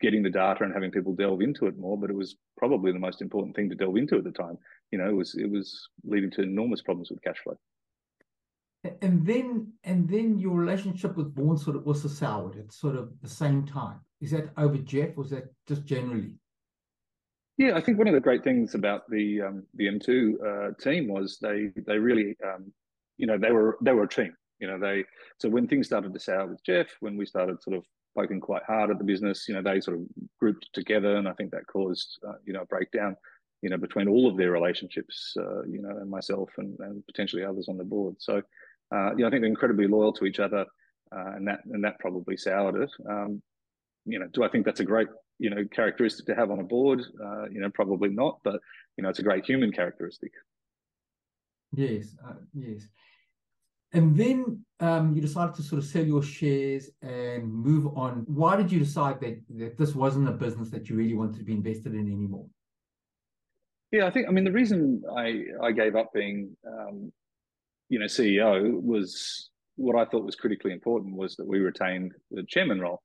getting 0.00 0.22
the 0.22 0.30
data 0.30 0.64
and 0.64 0.72
having 0.72 0.90
people 0.90 1.14
delve 1.14 1.40
into 1.40 1.66
it 1.66 1.78
more, 1.78 1.98
but 1.98 2.10
it 2.10 2.16
was 2.16 2.36
probably 2.56 2.92
the 2.92 2.98
most 2.98 3.20
important 3.20 3.56
thing 3.56 3.68
to 3.68 3.74
delve 3.74 3.96
into 3.96 4.16
at 4.16 4.24
the 4.24 4.30
time. 4.30 4.56
You 4.92 4.98
know, 4.98 5.08
it 5.08 5.16
was 5.16 5.34
it 5.34 5.50
was 5.50 5.88
leading 6.04 6.30
to 6.32 6.42
enormous 6.42 6.82
problems 6.82 7.10
with 7.10 7.22
cash 7.22 7.38
flow. 7.42 7.58
And 9.02 9.26
then 9.26 9.72
and 9.84 10.08
then 10.08 10.38
your 10.38 10.54
relationship 10.54 11.16
with 11.16 11.34
Vaughan 11.34 11.58
sort 11.58 11.76
of 11.76 11.86
also 11.86 12.08
soured 12.08 12.58
at 12.58 12.72
sort 12.72 12.96
of 12.96 13.10
the 13.20 13.28
same 13.28 13.66
time. 13.66 14.00
Is 14.20 14.30
that 14.32 14.50
over 14.56 14.78
Jeff, 14.78 15.10
or 15.10 15.22
was 15.22 15.30
that 15.30 15.52
just 15.66 15.84
generally? 15.84 16.34
Yeah, 17.58 17.74
I 17.76 17.80
think 17.80 17.98
one 17.98 18.06
of 18.06 18.14
the 18.14 18.20
great 18.20 18.44
things 18.44 18.76
about 18.76 19.10
the 19.10 19.42
um, 19.42 19.64
the 19.74 19.88
M2 19.88 20.34
uh, 20.70 20.74
team 20.80 21.08
was 21.08 21.38
they 21.42 21.72
they 21.86 21.98
really 21.98 22.36
um, 22.44 22.72
you 23.16 23.26
know 23.26 23.36
they 23.36 23.50
were 23.50 23.76
they 23.82 23.92
were 23.92 24.04
a 24.04 24.08
team. 24.08 24.34
You 24.60 24.68
know 24.68 24.78
they 24.78 25.04
so 25.38 25.48
when 25.48 25.66
things 25.66 25.86
started 25.86 26.14
to 26.14 26.20
sour 26.20 26.46
with 26.46 26.62
Jeff, 26.64 26.86
when 27.00 27.16
we 27.16 27.26
started 27.26 27.60
sort 27.60 27.76
of 27.76 27.84
poking 28.16 28.40
quite 28.40 28.62
hard 28.62 28.90
at 28.90 28.98
the 28.98 29.04
business, 29.04 29.48
you 29.48 29.54
know 29.54 29.62
they 29.62 29.80
sort 29.80 29.98
of 29.98 30.04
grouped 30.38 30.68
together, 30.72 31.16
and 31.16 31.28
I 31.28 31.32
think 31.32 31.50
that 31.50 31.66
caused 31.66 32.18
uh, 32.26 32.34
you 32.44 32.52
know 32.52 32.62
a 32.62 32.66
breakdown 32.66 33.16
you 33.62 33.70
know 33.70 33.76
between 33.76 34.08
all 34.08 34.28
of 34.28 34.36
their 34.36 34.52
relationships, 34.52 35.34
uh, 35.36 35.62
you 35.64 35.82
know, 35.82 35.90
and 35.90 36.08
myself 36.08 36.50
and, 36.58 36.78
and 36.78 37.04
potentially 37.06 37.44
others 37.44 37.68
on 37.68 37.76
the 37.76 37.84
board. 37.84 38.14
So 38.20 38.40
uh, 38.94 39.10
you 39.16 39.22
know 39.22 39.26
I 39.26 39.30
think 39.30 39.42
they're 39.42 39.50
incredibly 39.50 39.88
loyal 39.88 40.12
to 40.12 40.26
each 40.26 40.38
other, 40.38 40.64
uh, 41.10 41.32
and 41.34 41.48
that 41.48 41.60
and 41.64 41.82
that 41.82 41.98
probably 41.98 42.36
soured 42.36 42.76
it. 42.76 42.90
Um, 43.10 43.42
you 44.04 44.20
know, 44.20 44.28
do 44.32 44.44
I 44.44 44.48
think 44.48 44.64
that's 44.64 44.78
a 44.80 44.84
great 44.84 45.08
you 45.38 45.50
know 45.50 45.64
characteristic 45.70 46.26
to 46.26 46.34
have 46.34 46.50
on 46.50 46.60
a 46.60 46.64
board? 46.64 47.02
Uh, 47.24 47.48
you 47.48 47.60
know, 47.60 47.70
probably 47.70 48.10
not, 48.10 48.38
but 48.44 48.60
you 48.96 49.02
know, 49.02 49.08
it's 49.08 49.18
a 49.18 49.22
great 49.22 49.44
human 49.44 49.72
characteristic. 49.72 50.32
Yes, 51.72 52.16
uh, 52.26 52.34
yes. 52.54 52.88
And 53.92 54.16
then 54.16 54.64
um, 54.80 55.14
you 55.14 55.22
decided 55.22 55.54
to 55.54 55.62
sort 55.62 55.78
of 55.78 55.88
sell 55.88 56.04
your 56.04 56.22
shares 56.22 56.90
and 57.00 57.50
move 57.50 57.96
on. 57.96 58.24
Why 58.26 58.56
did 58.56 58.70
you 58.70 58.78
decide 58.78 59.20
that 59.20 59.40
that 59.56 59.78
this 59.78 59.94
wasn't 59.94 60.28
a 60.28 60.32
business 60.32 60.70
that 60.70 60.88
you 60.88 60.96
really 60.96 61.14
wanted 61.14 61.38
to 61.38 61.44
be 61.44 61.52
invested 61.52 61.94
in 61.94 62.00
anymore? 62.00 62.46
Yeah, 63.90 64.06
I 64.06 64.10
think 64.10 64.28
I 64.28 64.30
mean 64.30 64.44
the 64.44 64.52
reason 64.52 65.02
I 65.16 65.44
I 65.62 65.72
gave 65.72 65.96
up 65.96 66.12
being 66.12 66.54
um, 66.66 67.10
you 67.88 67.98
know 67.98 68.04
CEO 68.06 68.80
was 68.82 69.50
what 69.76 69.96
I 69.96 70.04
thought 70.04 70.24
was 70.24 70.36
critically 70.36 70.72
important 70.72 71.14
was 71.14 71.36
that 71.36 71.46
we 71.46 71.60
retained 71.60 72.12
the 72.30 72.42
chairman 72.42 72.80
role. 72.80 73.02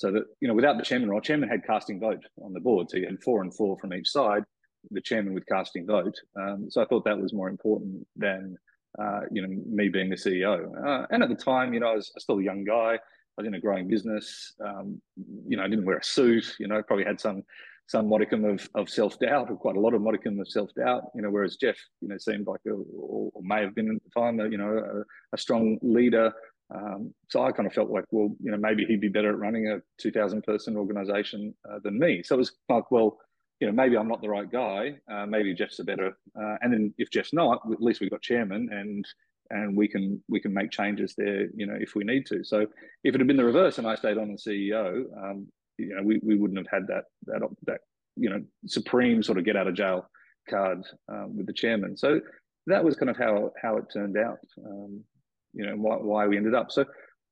So 0.00 0.10
that, 0.12 0.24
you 0.40 0.48
know, 0.48 0.54
without 0.54 0.78
the 0.78 0.82
chairman 0.82 1.10
role, 1.10 1.20
chairman 1.20 1.50
had 1.50 1.62
casting 1.62 2.00
vote 2.00 2.24
on 2.42 2.54
the 2.54 2.60
board. 2.60 2.88
So 2.88 2.96
you 2.96 3.04
had 3.04 3.22
four 3.22 3.42
and 3.42 3.54
four 3.54 3.76
from 3.76 3.92
each 3.92 4.08
side, 4.08 4.44
the 4.90 5.00
chairman 5.02 5.34
with 5.34 5.44
casting 5.46 5.86
vote. 5.86 6.14
Um, 6.40 6.70
so 6.70 6.80
I 6.80 6.86
thought 6.86 7.04
that 7.04 7.20
was 7.20 7.34
more 7.34 7.50
important 7.50 8.06
than, 8.16 8.56
uh, 8.98 9.20
you 9.30 9.42
know, 9.42 9.62
me 9.66 9.90
being 9.90 10.08
the 10.08 10.16
CEO. 10.16 10.72
Uh, 10.86 11.06
and 11.10 11.22
at 11.22 11.28
the 11.28 11.34
time, 11.34 11.74
you 11.74 11.80
know, 11.80 11.88
I 11.88 11.96
was 11.96 12.10
still 12.16 12.38
a 12.38 12.42
young 12.42 12.64
guy. 12.64 12.94
I 12.94 12.98
was 13.36 13.46
in 13.46 13.52
a 13.52 13.60
growing 13.60 13.88
business. 13.88 14.54
Um, 14.64 15.02
you 15.46 15.58
know, 15.58 15.64
I 15.64 15.68
didn't 15.68 15.84
wear 15.84 15.98
a 15.98 16.02
suit. 16.04 16.56
You 16.58 16.68
know, 16.68 16.82
probably 16.82 17.04
had 17.04 17.20
some 17.20 17.42
some 17.86 18.08
modicum 18.08 18.44
of, 18.44 18.70
of 18.76 18.88
self 18.88 19.18
doubt, 19.18 19.50
or 19.50 19.56
quite 19.56 19.76
a 19.76 19.80
lot 19.80 19.92
of 19.92 20.00
modicum 20.00 20.40
of 20.40 20.48
self 20.48 20.70
doubt. 20.74 21.10
You 21.14 21.20
know, 21.20 21.30
whereas 21.30 21.56
Jeff, 21.56 21.76
you 22.00 22.08
know, 22.08 22.16
seemed 22.16 22.46
like 22.46 22.60
a, 22.66 22.70
or, 22.70 23.32
or 23.34 23.42
may 23.42 23.60
have 23.60 23.74
been 23.74 23.94
at 23.94 24.02
the 24.02 24.18
time, 24.18 24.40
a, 24.40 24.48
you 24.48 24.56
know, 24.56 24.78
a, 24.78 25.34
a 25.34 25.38
strong 25.38 25.76
leader, 25.82 26.32
um, 26.74 27.12
so 27.28 27.42
I 27.42 27.52
kind 27.52 27.66
of 27.66 27.72
felt 27.72 27.90
like, 27.90 28.04
well, 28.10 28.34
you 28.40 28.50
know, 28.50 28.56
maybe 28.56 28.84
he'd 28.84 29.00
be 29.00 29.08
better 29.08 29.30
at 29.30 29.38
running 29.38 29.68
a 29.68 29.80
2,000 30.00 30.42
person 30.42 30.76
organization 30.76 31.54
uh, 31.68 31.78
than 31.82 31.98
me. 31.98 32.22
So 32.22 32.36
it 32.36 32.38
was 32.38 32.52
like, 32.68 32.90
well, 32.90 33.18
you 33.60 33.66
know, 33.66 33.72
maybe 33.72 33.96
I'm 33.96 34.08
not 34.08 34.22
the 34.22 34.28
right 34.28 34.50
guy. 34.50 34.96
Uh, 35.10 35.26
maybe 35.26 35.54
Jeff's 35.54 35.80
a 35.80 35.84
better. 35.84 36.16
Uh, 36.40 36.56
and 36.62 36.72
then 36.72 36.94
if 36.96 37.10
Jeff's 37.10 37.32
not, 37.32 37.60
at 37.70 37.82
least 37.82 38.00
we've 38.00 38.10
got 38.10 38.22
chairman, 38.22 38.68
and 38.72 39.04
and 39.50 39.76
we 39.76 39.88
can 39.88 40.22
we 40.28 40.40
can 40.40 40.54
make 40.54 40.70
changes 40.70 41.14
there, 41.16 41.48
you 41.54 41.66
know, 41.66 41.76
if 41.78 41.94
we 41.94 42.04
need 42.04 42.24
to. 42.26 42.42
So 42.42 42.60
if 43.04 43.14
it 43.14 43.20
had 43.20 43.26
been 43.26 43.36
the 43.36 43.44
reverse 43.44 43.78
and 43.78 43.86
I 43.86 43.96
stayed 43.96 44.16
on 44.16 44.30
as 44.30 44.44
CEO, 44.44 45.04
um, 45.22 45.48
you 45.76 45.94
know, 45.94 46.02
we, 46.02 46.20
we 46.22 46.36
wouldn't 46.36 46.58
have 46.58 46.68
had 46.70 46.86
that 46.86 47.04
that 47.26 47.42
that 47.66 47.80
you 48.16 48.30
know 48.30 48.42
supreme 48.66 49.22
sort 49.22 49.38
of 49.38 49.44
get 49.44 49.56
out 49.56 49.66
of 49.66 49.74
jail 49.74 50.08
card 50.48 50.82
um, 51.10 51.36
with 51.36 51.46
the 51.46 51.52
chairman. 51.52 51.96
So 51.96 52.20
that 52.66 52.84
was 52.84 52.96
kind 52.96 53.10
of 53.10 53.16
how 53.16 53.52
how 53.60 53.76
it 53.76 53.84
turned 53.92 54.16
out. 54.16 54.38
Um, 54.64 55.04
you 55.52 55.66
know 55.66 55.74
why, 55.76 55.96
why 55.96 56.26
we 56.26 56.36
ended 56.36 56.54
up. 56.54 56.70
So 56.70 56.84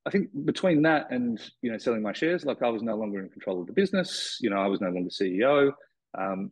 I 0.07 0.11
think 0.11 0.29
between 0.45 0.83
that 0.83 1.11
and 1.11 1.41
you 1.63 1.71
know 1.71 1.79
selling 1.79 2.03
my 2.03 2.13
shares, 2.13 2.45
like 2.45 2.63
I 2.63 2.69
was 2.69 2.83
no 2.83 2.97
longer 2.97 3.21
in 3.21 3.29
control 3.29 3.61
of 3.61 3.67
the 3.67 3.73
business. 3.73 4.39
You 4.41 4.51
know, 4.51 4.59
I 4.59 4.67
was 4.67 4.81
no 4.81 4.91
longer 4.91 5.11
CEO. 5.11 5.73
Um, 6.19 6.51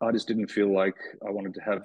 I 0.00 0.10
just 0.12 0.28
didn't 0.28 0.50
feel 0.50 0.74
like 0.74 0.96
I 1.26 1.30
wanted 1.30 1.54
to 1.54 1.60
have 1.60 1.82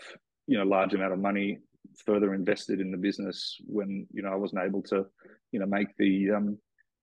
you 0.48 0.58
know 0.58 0.64
large 0.64 0.94
amount 0.94 1.14
of 1.14 1.20
money 1.20 1.60
further 2.06 2.34
invested 2.34 2.80
in 2.80 2.92
the 2.92 2.98
business 2.98 3.58
when 3.66 4.08
you 4.14 4.22
know 4.22 4.30
I 4.30 4.36
wasn't 4.36 4.64
able 4.64 4.82
to 4.84 5.06
you 5.52 5.60
know 5.60 5.66
make 5.66 5.96
the 5.98 6.32
um, 6.32 6.58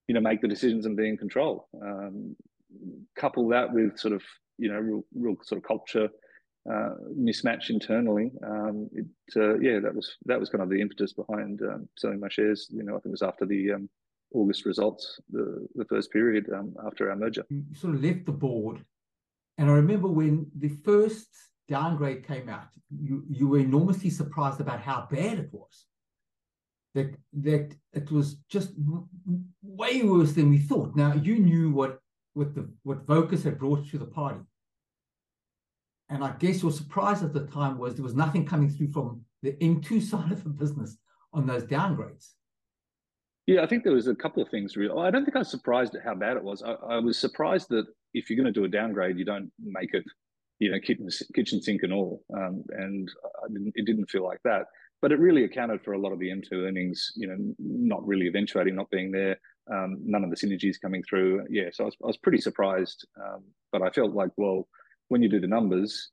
you 0.09 0.15
know 0.15 0.21
make 0.21 0.41
the 0.41 0.49
decisions 0.49 0.87
and 0.87 0.97
be 0.97 1.09
in 1.09 1.17
control. 1.17 1.69
Um, 1.83 2.37
couple 3.17 3.49
that 3.49 3.73
with 3.73 3.99
sort 3.99 4.15
of 4.15 4.23
you 4.59 4.73
know 4.73 4.79
real, 4.79 5.05
real 5.15 5.37
sort 5.43 5.59
of 5.59 5.67
culture 5.67 6.09
uh, 6.71 6.95
mismatch 7.17 7.71
internally. 7.71 8.33
Um, 8.45 8.89
it, 8.93 9.07
uh, 9.37 9.59
yeah, 9.59 9.79
that 9.81 9.95
was 9.95 10.17
that 10.25 10.41
was 10.41 10.49
kind 10.49 10.63
of 10.63 10.71
the 10.71 10.81
impetus 10.81 11.13
behind 11.13 11.63
um, 11.63 11.89
selling 11.97 12.21
my 12.21 12.29
shares. 12.29 12.69
You 12.71 12.83
know, 12.83 12.93
I 12.93 12.97
think 12.97 13.07
it 13.07 13.11
was 13.11 13.23
after 13.23 13.47
the 13.47 13.73
um, 13.73 13.89
August 14.35 14.67
results, 14.67 15.21
the 15.31 15.67
the 15.75 15.85
first 15.85 16.13
period 16.13 16.51
um, 16.53 16.75
after 16.85 17.11
our 17.11 17.17
merger. 17.17 17.45
You 17.49 17.65
sort 17.75 17.95
of 17.95 18.03
left 18.03 18.27
the 18.27 18.33
board, 18.33 18.85
and 19.59 19.71
I 19.71 19.75
remember 19.75 20.09
when 20.09 20.47
the 20.57 20.71
first 20.85 21.29
downgrade 21.69 22.27
came 22.27 22.49
out, 22.49 22.69
you 22.91 23.25
you 23.29 23.49
were 23.49 23.59
enormously 23.59 24.11
surprised 24.11 24.61
about 24.61 24.81
how 24.81 25.07
bad 25.11 25.39
it 25.39 25.51
was. 25.53 25.87
That 26.95 27.15
that 27.35 27.77
it 27.93 28.11
was 28.11 28.37
just 28.49 28.71
way 29.63 30.03
worse 30.03 30.33
than 30.33 30.51
we 30.51 30.59
thought. 30.59 30.97
Now 30.97 31.15
you 31.15 31.39
knew 31.39 31.71
what 31.71 32.01
what 32.35 32.55
the 32.55 32.69
what 32.83 33.07
Vocus 33.07 33.45
had 33.45 33.59
brought 33.59 33.89
to 33.91 33.99
the 33.99 34.07
party 34.07 34.41
and 36.09 36.23
I 36.23 36.33
guess 36.39 36.63
your 36.63 36.73
surprise 36.73 37.23
at 37.23 37.33
the 37.33 37.47
time 37.47 37.79
was 37.79 37.95
there 37.95 38.05
was 38.05 38.15
nothing 38.15 38.47
coming 38.47 38.71
through 38.71 38.93
from 38.93 39.23
the 39.43 39.53
M2 39.53 40.03
side 40.11 40.33
of 40.33 40.45
the 40.45 40.51
business 40.51 40.97
on 41.33 41.47
those 41.47 41.65
downgrades. 41.65 42.33
Yeah, 43.47 43.63
I 43.63 43.67
think 43.67 43.85
there 43.85 43.93
was 43.93 44.09
a 44.09 44.15
couple 44.15 44.43
of 44.43 44.49
things. 44.49 44.77
Real, 44.77 44.99
I 44.99 45.11
don't 45.11 45.25
think 45.25 45.37
I 45.37 45.41
was 45.41 45.51
surprised 45.51 45.95
at 45.95 46.03
how 46.03 46.15
bad 46.15 46.37
it 46.37 46.43
was. 46.43 46.63
I, 46.63 46.73
I 46.73 46.99
was 46.99 47.19
surprised 47.19 47.69
that 47.71 47.87
if 48.13 48.29
you're 48.29 48.37
going 48.37 48.53
to 48.53 48.61
do 48.61 48.65
a 48.65 48.69
downgrade, 48.69 49.19
you 49.19 49.25
don't 49.25 49.53
make 49.63 49.95
it, 49.95 50.05
you 50.59 50.71
know, 50.71 50.81
kitchen, 50.81 51.09
kitchen 51.35 51.63
sink 51.63 51.83
and 51.85 51.93
all. 51.93 52.25
Um, 52.37 52.65
and 52.71 53.09
didn't, 53.53 53.73
it 53.77 53.87
didn't 53.87 54.11
feel 54.11 54.25
like 54.25 54.41
that. 54.45 54.67
But 55.01 55.13
it 55.13 55.21
really 55.21 55.45
accounted 55.45 55.83
for 55.85 55.93
a 55.93 55.99
lot 55.99 56.13
of 56.13 56.19
the 56.19 56.31
M2 56.31 56.67
earnings, 56.67 57.13
you 57.15 57.29
know, 57.29 57.37
not 57.59 58.05
really 58.05 58.27
eventuating, 58.27 58.75
not 58.75 58.91
being 58.91 59.13
there, 59.13 59.39
um, 59.73 59.99
none 60.05 60.25
of 60.25 60.31
the 60.31 60.37
synergies 60.37 60.81
coming 60.81 61.05
through. 61.09 61.47
Yeah, 61.49 61.69
so 61.73 61.85
I 61.85 61.87
was, 61.87 61.97
I 62.03 62.07
was 62.07 62.17
pretty 62.17 62.39
surprised. 62.39 63.07
Um, 63.23 63.45
but 63.71 63.83
I 63.83 63.91
felt 63.91 64.13
like, 64.13 64.31
well, 64.37 64.67
when 65.09 65.23
you 65.23 65.29
do 65.29 65.41
the 65.41 65.47
numbers, 65.47 66.11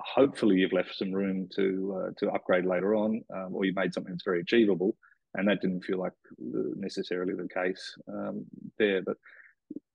hopefully 0.00 0.56
you've 0.56 0.72
left 0.72 0.94
some 0.94 1.12
room 1.12 1.48
to 1.56 2.02
uh, 2.02 2.10
to 2.18 2.30
upgrade 2.32 2.66
later 2.66 2.94
on, 2.94 3.22
um, 3.34 3.54
or 3.54 3.64
you 3.64 3.72
made 3.74 3.94
something 3.94 4.12
that's 4.12 4.24
very 4.24 4.40
achievable 4.40 4.96
and 5.34 5.48
that 5.48 5.60
didn't 5.60 5.82
feel 5.82 5.98
like 5.98 6.12
necessarily 6.38 7.34
the 7.34 7.48
case 7.48 7.94
um, 8.08 8.44
there. 8.78 9.02
But 9.02 9.16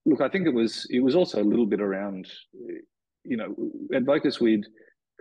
look, 0.06 0.22
I 0.22 0.30
think 0.30 0.48
it 0.48 0.54
was 0.54 0.86
it 0.90 1.00
was 1.00 1.16
also 1.16 1.42
a 1.42 1.44
little 1.44 1.66
bit 1.66 1.82
around, 1.82 2.30
you 3.24 3.38
know, 3.38 3.56
at 3.94 4.04
Vocus 4.04 4.40
we'd 4.40 4.66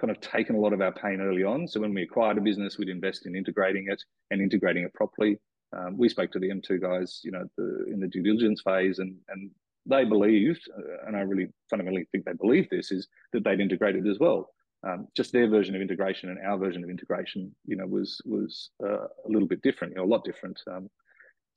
kind 0.00 0.11
of 0.11 0.21
taken 0.21 0.54
a 0.57 0.61
lot 0.61 0.73
of 0.73 0.80
our 0.80 0.92
pain 0.92 1.21
early 1.21 1.42
on. 1.42 1.66
So 1.66 1.80
when 1.80 1.95
we 1.95 2.02
acquired 2.02 2.38
a 2.38 2.40
business, 2.40 2.78
we'd 2.78 2.88
invest 2.88 3.26
in 3.26 3.35
integrating 3.35 3.87
it 3.90 4.02
and 4.30 4.40
integrating 4.40 4.85
it 4.85 4.95
properly. 4.95 5.38
Um, 5.76 5.99
we 5.99 6.09
spoke 6.09 6.33
to 6.33 6.38
the 6.38 6.49
M2 6.49 6.80
guys, 6.80 7.21
you 7.25 7.30
know, 7.30 7.45
the, 7.57 7.87
in 7.92 8.00
the 8.00 8.07
due 8.07 8.23
diligence 8.23 8.62
phase, 8.62 8.99
and 8.99 9.16
and 9.28 9.50
they 9.88 10.04
believed, 10.04 10.62
uh, 10.76 11.07
and 11.07 11.16
I 11.16 11.21
really 11.21 11.49
fundamentally 11.71 12.07
think 12.12 12.25
they 12.25 12.33
believed 12.33 12.68
this, 12.71 12.92
is 12.92 13.09
that 13.33 13.45
they'd 13.45 13.61
integrated 13.61 14.07
as 14.07 14.18
well 14.18 14.50
um, 14.87 15.09
just 15.16 15.33
their 15.33 15.49
version 15.49 15.75
of 15.75 15.83
integration 15.83 16.30
and 16.30 16.38
our 16.47 16.57
version 16.57 16.85
of 16.85 16.90
integration, 16.90 17.54
you 17.66 17.76
know, 17.76 17.87
was 17.87 18.21
was 18.25 18.71
uh, 18.85 19.04
a 19.04 19.28
little 19.28 19.49
bit 19.49 19.62
different, 19.62 19.92
you 19.92 19.99
know, 19.99 20.04
a 20.04 20.12
lot 20.12 20.25
different. 20.25 20.61
Um, 20.71 20.88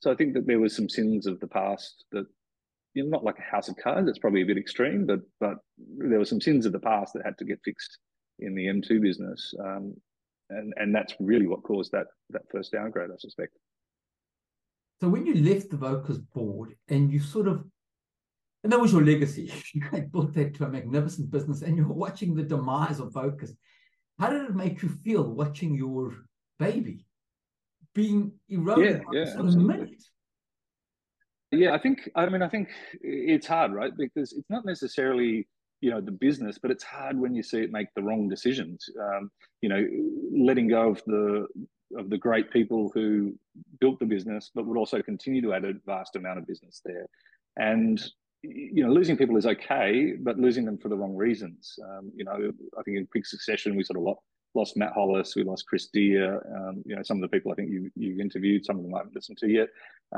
so 0.00 0.10
I 0.10 0.16
think 0.16 0.34
that 0.34 0.46
there 0.46 0.58
was 0.58 0.74
some 0.74 0.88
sins 0.88 1.26
of 1.26 1.38
the 1.38 1.46
past 1.46 2.04
that, 2.10 2.26
you 2.94 3.04
know, 3.04 3.10
not 3.10 3.24
like 3.24 3.38
a 3.38 3.42
house 3.42 3.68
of 3.68 3.76
cards. 3.76 4.08
It's 4.08 4.18
probably 4.18 4.42
a 4.42 4.46
bit 4.46 4.58
extreme, 4.58 5.06
but 5.06 5.20
but 5.38 5.58
there 5.78 6.18
were 6.18 6.24
some 6.24 6.40
sins 6.40 6.66
of 6.66 6.72
the 6.72 6.80
past 6.80 7.12
that 7.12 7.24
had 7.24 7.38
to 7.38 7.44
get 7.44 7.60
fixed 7.64 7.98
in 8.40 8.54
the 8.56 8.66
M2 8.66 9.00
business, 9.00 9.54
um, 9.60 9.94
and 10.50 10.74
and 10.76 10.94
that's 10.94 11.14
really 11.20 11.46
what 11.46 11.62
caused 11.62 11.92
that 11.92 12.08
that 12.30 12.42
first 12.50 12.72
downgrade, 12.72 13.10
I 13.10 13.18
suspect. 13.18 13.56
So 15.00 15.08
when 15.08 15.26
you 15.26 15.34
left 15.34 15.70
the 15.70 15.76
Vocus 15.76 16.18
board 16.18 16.74
and 16.88 17.12
you 17.12 17.20
sort 17.20 17.48
of 17.48 17.64
and 18.62 18.72
that 18.72 18.80
was 18.80 18.92
your 18.92 19.04
legacy. 19.04 19.52
You 19.74 19.82
built 20.12 20.34
that 20.34 20.54
to 20.54 20.64
a 20.64 20.68
magnificent 20.68 21.30
business 21.30 21.62
and 21.62 21.76
you're 21.76 21.86
watching 21.88 22.34
the 22.34 22.42
demise 22.42 23.00
of 23.00 23.12
Vocus. 23.12 23.52
How 24.18 24.30
did 24.30 24.42
it 24.42 24.54
make 24.54 24.82
you 24.82 24.88
feel 24.88 25.24
watching 25.24 25.74
your 25.74 26.14
baby 26.58 27.06
being 27.94 28.32
eroded 28.48 29.02
yeah, 29.12 29.24
yeah, 29.24 29.34
absolutely. 29.38 29.98
Yeah, 31.50 31.74
I 31.74 31.78
think, 31.78 32.08
I 32.14 32.26
mean, 32.28 32.40
I 32.40 32.48
think 32.48 32.68
it's 33.02 33.46
hard, 33.46 33.72
right? 33.74 33.92
Because 33.94 34.32
it's 34.32 34.48
not 34.48 34.64
necessarily, 34.64 35.46
you 35.82 35.90
know, 35.90 36.00
the 36.00 36.12
business, 36.12 36.58
but 36.58 36.70
it's 36.70 36.84
hard 36.84 37.18
when 37.18 37.34
you 37.34 37.42
see 37.42 37.58
it 37.58 37.70
make 37.70 37.88
the 37.94 38.02
wrong 38.02 38.26
decisions. 38.28 38.88
Um, 38.98 39.30
you 39.60 39.68
know, 39.68 39.86
letting 40.34 40.68
go 40.68 40.90
of 40.90 41.02
the, 41.06 41.46
of 41.98 42.08
the 42.08 42.16
great 42.16 42.50
people 42.50 42.90
who 42.94 43.34
built 43.80 43.98
the 43.98 44.06
business, 44.06 44.50
but 44.54 44.64
would 44.64 44.78
also 44.78 45.02
continue 45.02 45.42
to 45.42 45.52
add 45.52 45.66
a 45.66 45.74
vast 45.84 46.16
amount 46.16 46.38
of 46.38 46.46
business 46.46 46.80
there. 46.86 47.06
And 47.58 48.02
you 48.42 48.84
know, 48.84 48.92
losing 48.92 49.16
people 49.16 49.36
is 49.36 49.46
okay, 49.46 50.14
but 50.20 50.38
losing 50.38 50.64
them 50.64 50.78
for 50.78 50.88
the 50.88 50.96
wrong 50.96 51.14
reasons. 51.14 51.78
Um, 51.84 52.10
you 52.14 52.24
know, 52.24 52.52
I 52.78 52.82
think 52.82 52.96
in 52.96 53.06
quick 53.06 53.26
succession, 53.26 53.76
we 53.76 53.84
sort 53.84 53.98
of 53.98 54.16
lost 54.54 54.76
Matt 54.76 54.92
Hollis, 54.92 55.36
we 55.36 55.44
lost 55.44 55.66
Chris 55.66 55.86
Deere, 55.86 56.42
um, 56.56 56.82
you 56.84 56.96
know, 56.96 57.02
some 57.02 57.18
of 57.18 57.22
the 57.22 57.34
people 57.34 57.52
I 57.52 57.54
think 57.54 57.70
you, 57.70 57.90
you've 57.94 58.20
interviewed, 58.20 58.64
some 58.64 58.76
of 58.76 58.82
them 58.82 58.94
I 58.94 58.98
haven't 58.98 59.14
listened 59.14 59.38
to 59.38 59.48
yet, 59.48 59.68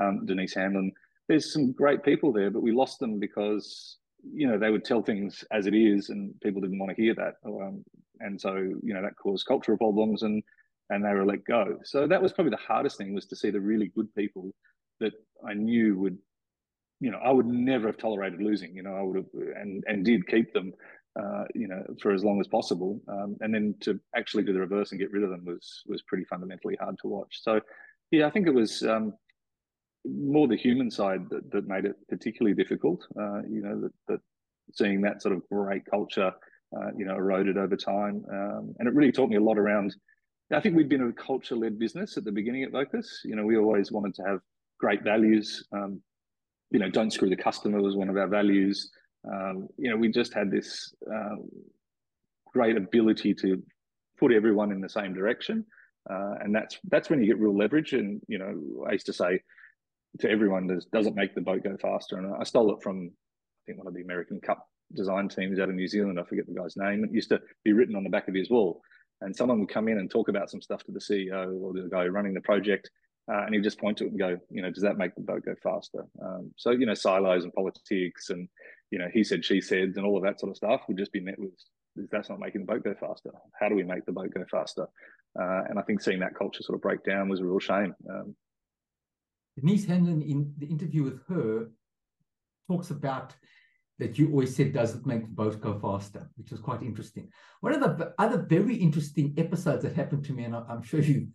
um, 0.01 0.25
Denise 0.27 0.55
Hanlon. 0.55 0.91
There's 1.29 1.53
some 1.53 1.73
great 1.73 2.03
people 2.03 2.33
there, 2.33 2.51
but 2.51 2.63
we 2.63 2.73
lost 2.73 2.99
them 2.99 3.19
because, 3.19 3.99
you 4.23 4.47
know, 4.47 4.59
they 4.59 4.71
would 4.71 4.85
tell 4.85 5.03
things 5.03 5.45
as 5.53 5.67
it 5.67 5.75
is 5.75 6.09
and 6.09 6.35
people 6.43 6.61
didn't 6.61 6.79
want 6.79 6.95
to 6.95 7.01
hear 7.01 7.15
that. 7.15 7.35
Um, 7.47 7.85
and 8.21 8.41
so, 8.41 8.55
you 8.57 8.95
know, 8.95 9.03
that 9.03 9.17
caused 9.17 9.47
cultural 9.47 9.79
problems 9.79 10.23
and, 10.23 10.43
and 10.91 11.05
they 11.05 11.13
were 11.13 11.25
let 11.25 11.45
go. 11.45 11.79
So 11.85 12.07
that 12.07 12.23
was 12.23 12.33
probably 12.33 12.51
the 12.51 12.57
hardest 12.57 12.99
thing 12.99 13.15
was 13.15 13.27
to 13.27 13.37
see 13.37 13.51
the 13.51 13.61
really 13.61 13.89
good 13.89 14.15
people 14.15 14.53
that 15.01 15.13
I 15.47 15.55
knew 15.55 15.99
would 15.99 16.19
you 17.05 17.11
know, 17.11 17.21
I 17.23 17.31
would 17.37 17.47
never 17.47 17.87
have 17.89 17.99
tolerated 17.99 18.41
losing. 18.41 18.75
You 18.75 18.83
know, 18.83 18.95
I 19.01 19.03
would 19.03 19.19
have 19.21 19.31
and 19.61 19.85
and 19.87 19.99
did 20.11 20.27
keep 20.27 20.55
them, 20.55 20.73
uh, 21.21 21.45
you 21.55 21.69
know, 21.69 21.83
for 22.01 22.11
as 22.15 22.25
long 22.25 22.41
as 22.41 22.49
possible. 22.49 22.93
Um, 23.15 23.37
and 23.43 23.51
then 23.55 23.75
to 23.81 24.01
actually 24.17 24.45
do 24.45 24.55
the 24.55 24.61
reverse 24.61 24.91
and 24.91 25.01
get 25.03 25.13
rid 25.13 25.23
of 25.23 25.29
them 25.29 25.45
was 25.45 25.67
was 25.87 26.01
pretty 26.09 26.25
fundamentally 26.25 26.77
hard 26.81 26.97
to 27.03 27.09
watch. 27.09 27.33
So, 27.43 27.61
yeah, 28.11 28.27
I 28.27 28.31
think 28.31 28.47
it 28.47 28.55
was 28.55 28.83
um, 28.83 29.13
more 30.07 30.49
the 30.49 30.57
human 30.57 30.91
side 30.91 31.29
that, 31.29 31.51
that 31.53 31.69
made 31.69 31.85
it 31.85 31.97
particularly 32.09 32.57
difficult. 32.63 33.01
Uh, 33.23 33.41
you 33.55 33.61
know, 33.61 33.77
that, 33.83 33.93
that 34.09 34.21
seeing 34.73 35.03
that 35.03 35.21
sort 35.21 35.35
of 35.37 35.43
great 35.51 35.85
culture, 35.85 36.33
uh, 36.75 36.91
you 36.97 37.05
know, 37.05 37.17
eroded 37.17 37.59
over 37.59 37.77
time, 37.77 38.25
um, 38.33 38.75
and 38.79 38.89
it 38.89 38.95
really 38.95 39.13
taught 39.13 39.29
me 39.29 39.37
a 39.37 39.49
lot 39.51 39.59
around. 39.59 39.95
I 40.53 40.61
think 40.61 40.75
we'd 40.75 40.89
been 40.89 41.09
a 41.09 41.13
culture-led 41.13 41.79
business 41.79 42.17
at 42.17 42.25
the 42.25 42.33
beginning 42.33 42.65
at 42.65 42.71
Vocus. 42.71 43.09
You 43.25 43.37
know, 43.37 43.45
we 43.45 43.59
always 43.59 43.93
wanted 43.93 44.15
to 44.17 44.23
have 44.23 44.41
great 44.79 45.03
values, 45.03 45.67
um, 45.73 46.03
you 46.75 46.81
know, 46.81 46.91
don't 46.91 47.13
screw 47.13 47.31
the 47.31 47.37
customer 47.37 47.81
was 47.81 47.95
one 47.95 48.09
of 48.09 48.17
our 48.17 48.27
values. 48.27 48.91
Um, 49.33 49.69
you 49.79 49.89
know, 49.89 49.97
we 49.97 50.09
just 50.09 50.35
had 50.35 50.51
this 50.51 50.93
uh, 51.09 51.37
great 52.53 52.77
ability 52.77 53.33
to 53.35 53.63
put 54.19 54.33
everyone 54.33 54.73
in 54.73 54.81
the 54.81 54.89
same 54.89 55.15
direction, 55.15 55.65
uh, 56.11 56.35
and 56.41 56.53
that's 56.53 56.81
that's 56.91 57.09
when 57.09 57.21
you 57.21 57.27
get 57.27 57.39
real 57.39 57.57
leverage. 57.57 57.93
And 57.93 58.21
you 58.27 58.39
know, 58.39 58.87
I 58.89 58.93
used 58.93 59.07
to 59.07 59.13
say 59.13 59.41
to 60.19 60.29
everyone, 60.29 60.67
"Does 60.67 60.87
doesn't 60.87 61.15
make 61.15 61.37
the 61.37 61.43
boat 61.43 61.63
go 61.63 61.77
faster?" 61.77 62.19
And 62.19 62.35
I 62.35 62.43
stole 62.43 62.75
it 62.75 62.83
from 62.83 63.07
I 63.07 63.63
think 63.67 63.79
one 63.79 63.87
of 63.87 63.95
the 63.95 64.03
America's 64.03 64.41
Cup 64.43 64.67
design 64.95 65.29
teams 65.29 65.61
out 65.61 65.69
of 65.69 65.77
New 65.77 65.87
Zealand. 65.87 66.19
I 66.19 66.25
forget 66.25 66.47
the 66.49 66.61
guy's 66.61 66.77
name. 66.77 67.05
It 67.05 67.13
used 67.13 67.29
to 67.29 67.41
be 67.65 67.73
written 67.73 67.95
on 67.95 68.03
the 68.03 68.11
back 68.11 68.27
of 68.27 68.35
his 68.35 68.51
wall, 68.51 68.83
and 69.21 69.35
someone 69.35 69.61
would 69.61 69.69
come 69.69 69.87
in 69.87 69.99
and 69.99 70.11
talk 70.11 70.29
about 70.29 70.51
some 70.51 70.61
stuff 70.61 70.83
to 70.85 70.93
the 70.93 70.99
CEO 70.99 71.55
or 71.63 71.73
the 71.73 71.89
guy 71.89 72.07
running 72.07 72.35
the 72.35 72.41
project, 72.41 72.91
uh, 73.33 73.45
and 73.45 73.55
he'd 73.55 73.65
just 73.65 73.81
point 73.81 73.99
to 73.99 74.05
it 74.05 74.11
and 74.11 74.19
go, 74.19 74.39
you 74.51 74.63
know, 74.63 74.71
does 74.71 74.83
that 74.83 74.99
make 74.99 75.15
the 75.15 75.21
boat 75.21 75.45
go 75.45 75.55
faster? 75.63 76.05
Um, 76.23 76.53
so, 76.57 76.71
you 76.71 76.87
know, 76.87 76.95
silos 76.95 77.45
and 77.45 77.53
politics 77.53 78.31
and, 78.31 78.49
you 78.91 78.99
know, 78.99 79.09
he 79.13 79.25
said, 79.25 79.45
she 79.45 79.61
said, 79.61 79.95
and 79.97 80.05
all 80.05 80.17
of 80.17 80.23
that 80.25 80.41
sort 80.41 80.51
of 80.51 80.57
stuff 80.57 80.83
would 80.89 80.99
just 80.99 81.13
be 81.13 81.21
met 81.21 81.39
with, 81.39 81.53
that's 82.11 82.29
not 82.29 82.41
making 82.41 82.63
the 82.63 82.67
boat 82.67 82.85
go 82.85 82.95
faster. 82.95 83.31
How 83.59 83.69
do 83.69 83.75
we 83.75 83.85
make 83.85 84.05
the 84.05 84.13
boat 84.13 84.33
go 84.35 84.45
faster? 84.51 84.87
Uh, 85.41 85.63
and 85.69 85.79
I 85.79 85.83
think 85.83 86.01
seeing 86.01 86.21
that 86.21 86.35
culture 86.35 86.63
sort 86.63 86.77
of 86.77 86.83
break 86.83 87.03
down 87.05 87.29
was 87.29 87.41
a 87.41 87.45
real 87.45 87.59
shame. 87.59 87.95
Um, 88.11 88.37
Denise 89.57 89.87
Hanlon, 89.87 90.23
in 90.23 90.53
the 90.59 90.67
interview 90.67 91.05
with 91.05 91.21
her, 91.29 91.71
talks 92.69 92.91
about 92.91 93.35
that 93.99 94.19
you 94.19 94.29
always 94.31 94.55
said, 94.55 94.73
does 94.73 94.95
it 94.97 95.07
make 95.07 95.23
the 95.23 95.29
boat 95.29 95.61
go 95.61 95.79
faster? 95.79 96.29
Which 96.37 96.51
was 96.51 96.61
quite 96.61 96.83
interesting. 96.83 97.29
One 97.61 97.73
of 97.73 97.81
the 97.81 98.13
other 98.19 98.39
very 98.39 98.75
interesting 98.75 99.35
episodes 99.39 99.85
that 99.85 99.95
happened 99.95 100.25
to 100.25 100.33
me, 100.33 100.45
and 100.45 100.57
I'm 100.57 100.83
sure 100.83 101.01
you 101.01 101.29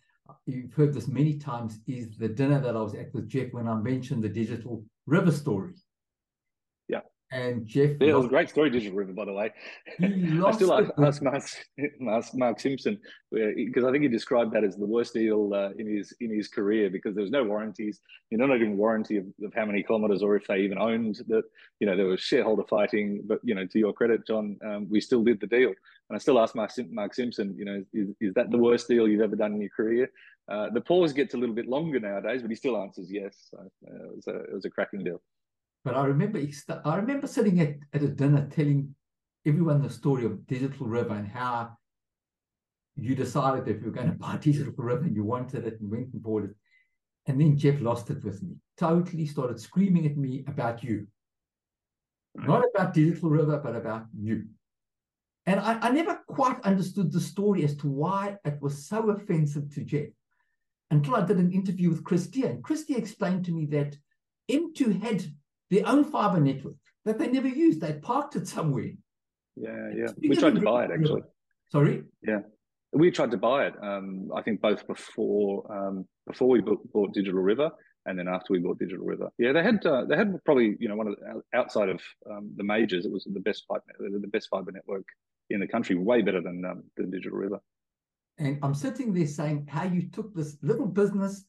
you've 0.46 0.74
heard 0.74 0.94
this 0.94 1.08
many 1.08 1.38
times, 1.38 1.80
is 1.88 2.18
the 2.18 2.30
dinner 2.30 2.60
that 2.60 2.76
I 2.76 2.82
was 2.82 2.96
at 2.96 3.14
with 3.14 3.30
Jeff 3.30 3.52
when 3.52 3.68
I 3.68 3.76
mentioned 3.76 4.24
the 4.24 4.30
Digital 4.30 4.84
River 5.06 5.32
story. 5.32 5.74
And 7.32 7.68
Jeff. 7.68 7.92
Yeah, 8.00 8.10
it 8.10 8.16
was 8.16 8.26
a 8.26 8.30
great 8.30 8.50
story, 8.50 8.72
Digital 8.72 8.98
River, 8.98 9.14
by 9.14 9.26
the 9.26 9.34
way. 9.34 9.52
I 10.02 10.52
still 10.52 10.74
ask, 10.74 10.90
ask 10.98 11.22
Mark, 11.22 11.44
ask 12.10 12.34
Mark 12.34 12.60
Simpson 12.60 13.00
because 13.32 13.84
I 13.84 13.92
think 13.92 14.02
he 14.02 14.08
described 14.08 14.52
that 14.54 14.64
as 14.64 14.78
the 14.78 14.86
worst 14.86 15.14
deal 15.14 15.54
uh, 15.54 15.70
in 15.78 15.86
his 15.86 16.12
in 16.22 16.36
his 16.36 16.48
career 16.48 16.90
because 16.90 17.14
there 17.14 17.22
was 17.22 17.30
no 17.30 17.44
warranties. 17.44 18.00
You're 18.32 18.46
not 18.46 18.56
even 18.56 18.78
warranty 18.78 19.18
of, 19.18 19.26
of, 19.44 19.54
how 19.54 19.66
many 19.66 19.84
kilometers 19.84 20.24
or 20.24 20.36
if 20.36 20.48
they 20.48 20.62
even 20.62 20.80
owned 20.80 21.22
that. 21.28 21.44
You 21.80 21.88
know, 21.88 21.96
there 21.96 22.08
was 22.08 22.20
shareholder 22.20 22.64
fighting, 22.68 23.22
but 23.26 23.40
you 23.44 23.54
know, 23.54 23.68
to 23.68 23.80
your 23.80 23.94
credit, 23.94 24.26
John, 24.26 24.58
um, 24.66 24.88
we 24.90 25.00
still 25.00 25.24
did 25.24 25.40
the 25.40 25.48
deal. 25.48 25.70
And 26.10 26.16
I 26.16 26.18
still 26.18 26.40
ask 26.40 26.56
Mark, 26.56 26.72
Mark 26.90 27.14
Simpson, 27.14 27.56
you 27.56 27.66
know, 27.66 27.84
is, 27.94 28.10
is 28.20 28.34
that 28.34 28.50
the 28.50 28.58
worst 28.58 28.88
deal 28.88 29.08
you've 29.08 29.22
ever 29.22 29.36
done 29.36 29.54
in 29.54 29.62
your 29.62 29.70
career? 29.70 30.10
Uh, 30.52 30.72
the 30.72 30.82
pause 30.82 31.14
gets 31.14 31.36
a 31.36 31.38
little 31.38 31.54
bit 31.54 31.68
longer 31.68 32.00
nowadays, 32.00 32.42
but 32.42 32.50
he 32.50 32.56
still 32.56 32.82
answers 32.82 33.12
yes. 33.12 33.50
So, 33.52 33.60
uh, 33.60 34.06
it, 34.06 34.16
was 34.16 34.28
a, 34.28 34.36
it 34.46 34.54
was 34.54 34.66
a 34.66 34.70
cracking 34.72 35.04
deal. 35.04 35.22
But 35.90 35.98
I 35.98 36.06
remember 36.06 36.40
I 36.86 36.98
remember 36.98 37.26
sitting 37.26 37.60
at, 37.62 37.74
at 37.94 38.04
a 38.04 38.10
dinner 38.10 38.48
telling 38.52 38.94
everyone 39.44 39.82
the 39.82 39.90
story 39.90 40.24
of 40.24 40.46
Digital 40.46 40.86
River 40.86 41.16
and 41.16 41.28
how 41.28 41.72
you 42.96 43.16
decided 43.16 43.66
that 43.66 43.78
if 43.78 43.82
you 43.82 43.88
were 43.88 43.94
going 43.94 44.12
to 44.12 44.14
buy 44.14 44.38
Digital 44.38 44.72
River 44.78 45.06
and 45.06 45.16
you 45.16 45.24
wanted 45.24 45.66
it 45.66 45.82
and 45.82 45.90
went 45.90 46.14
and 46.14 46.22
bought 46.22 46.44
it. 46.44 46.52
And 47.26 47.42
then 47.42 47.58
Jeff 47.58 47.82
lost 47.82 48.12
it 48.12 48.24
with 48.24 48.44
me, 48.44 48.58
totally 48.78 49.26
started 49.26 49.60
screaming 49.60 50.06
at 50.06 50.16
me 50.16 50.44
about 50.46 50.84
you. 50.84 51.08
Not 52.36 52.66
about 52.72 52.94
Digital 52.94 53.32
River, 53.32 53.58
but 53.58 53.76
about 53.76 54.06
you. 54.16 54.46
And 55.48 55.60
I, 55.60 55.80
I 55.88 55.90
never 55.90 56.20
quite 56.28 56.62
understood 56.62 57.12
the 57.12 57.20
story 57.20 57.64
as 57.64 57.76
to 57.78 57.88
why 57.88 58.38
it 58.46 58.62
was 58.62 58.88
so 58.88 59.10
offensive 59.10 59.74
to 59.74 59.84
Jeff 59.84 60.10
until 60.92 61.16
I 61.16 61.26
did 61.26 61.38
an 61.38 61.52
interview 61.52 61.90
with 61.90 62.04
Chris 62.04 62.28
Deere. 62.28 62.52
And 62.52 62.64
Chris 62.64 62.86
Deere 62.86 63.00
explained 63.00 63.44
to 63.46 63.52
me 63.52 63.66
that 63.72 63.98
M2 64.52 65.02
had 65.02 65.24
their 65.70 65.88
own 65.88 66.04
fiber 66.04 66.40
network 66.40 66.76
that 67.06 67.20
they 67.20 67.28
never 67.28 67.48
used. 67.48 67.82
They 67.82 67.94
parked 67.94 68.36
it 68.36 68.48
somewhere. 68.48 68.92
Yeah, 69.56 69.90
yeah. 69.96 70.08
We 70.18 70.36
tried 70.36 70.56
to 70.56 70.62
buy 70.62 70.86
it 70.86 70.92
actually. 70.92 71.24
Sorry. 71.72 72.04
Yeah, 72.22 72.40
we 72.94 73.12
tried 73.12 73.32
to 73.32 73.38
buy 73.38 73.68
it. 73.68 73.74
Um, 73.82 74.30
I 74.36 74.42
think 74.42 74.62
both 74.62 74.88
before 74.88 75.72
um, 75.72 76.08
before 76.28 76.50
we 76.50 76.62
bought, 76.62 76.92
bought, 76.92 77.14
Digital 77.14 77.42
River 77.42 77.72
and 78.06 78.18
then 78.18 78.28
after 78.28 78.54
we 78.54 78.60
bought 78.60 78.80
Digital 78.80 79.06
River, 79.06 79.30
yeah, 79.38 79.52
they 79.52 79.64
had 79.64 79.86
uh, 79.86 80.06
they 80.06 80.16
had 80.16 80.34
probably 80.46 80.76
you 80.80 80.88
know 80.88 80.96
one 80.96 81.08
of 81.08 81.16
the, 81.16 81.58
outside 81.58 81.90
of 81.90 82.02
um, 82.30 82.52
the 82.56 82.64
majors, 82.64 83.06
it 83.06 83.12
was 83.12 83.28
the 83.32 83.40
best 83.40 83.66
fiber 83.68 83.84
the 84.00 84.28
best 84.28 84.48
fiber 84.50 84.72
network 84.72 85.06
in 85.50 85.60
the 85.60 85.68
country, 85.68 85.96
way 85.96 86.22
better 86.22 86.42
than 86.42 86.64
um, 86.66 86.84
than 86.98 87.12
Digital 87.12 87.38
River. 87.38 87.60
And 88.38 88.58
I'm 88.64 88.74
sitting 88.74 89.14
there 89.14 89.28
saying 89.28 89.68
how 89.70 89.84
you 89.84 90.10
took 90.10 90.34
this 90.34 90.58
little 90.62 90.88
business, 90.88 91.44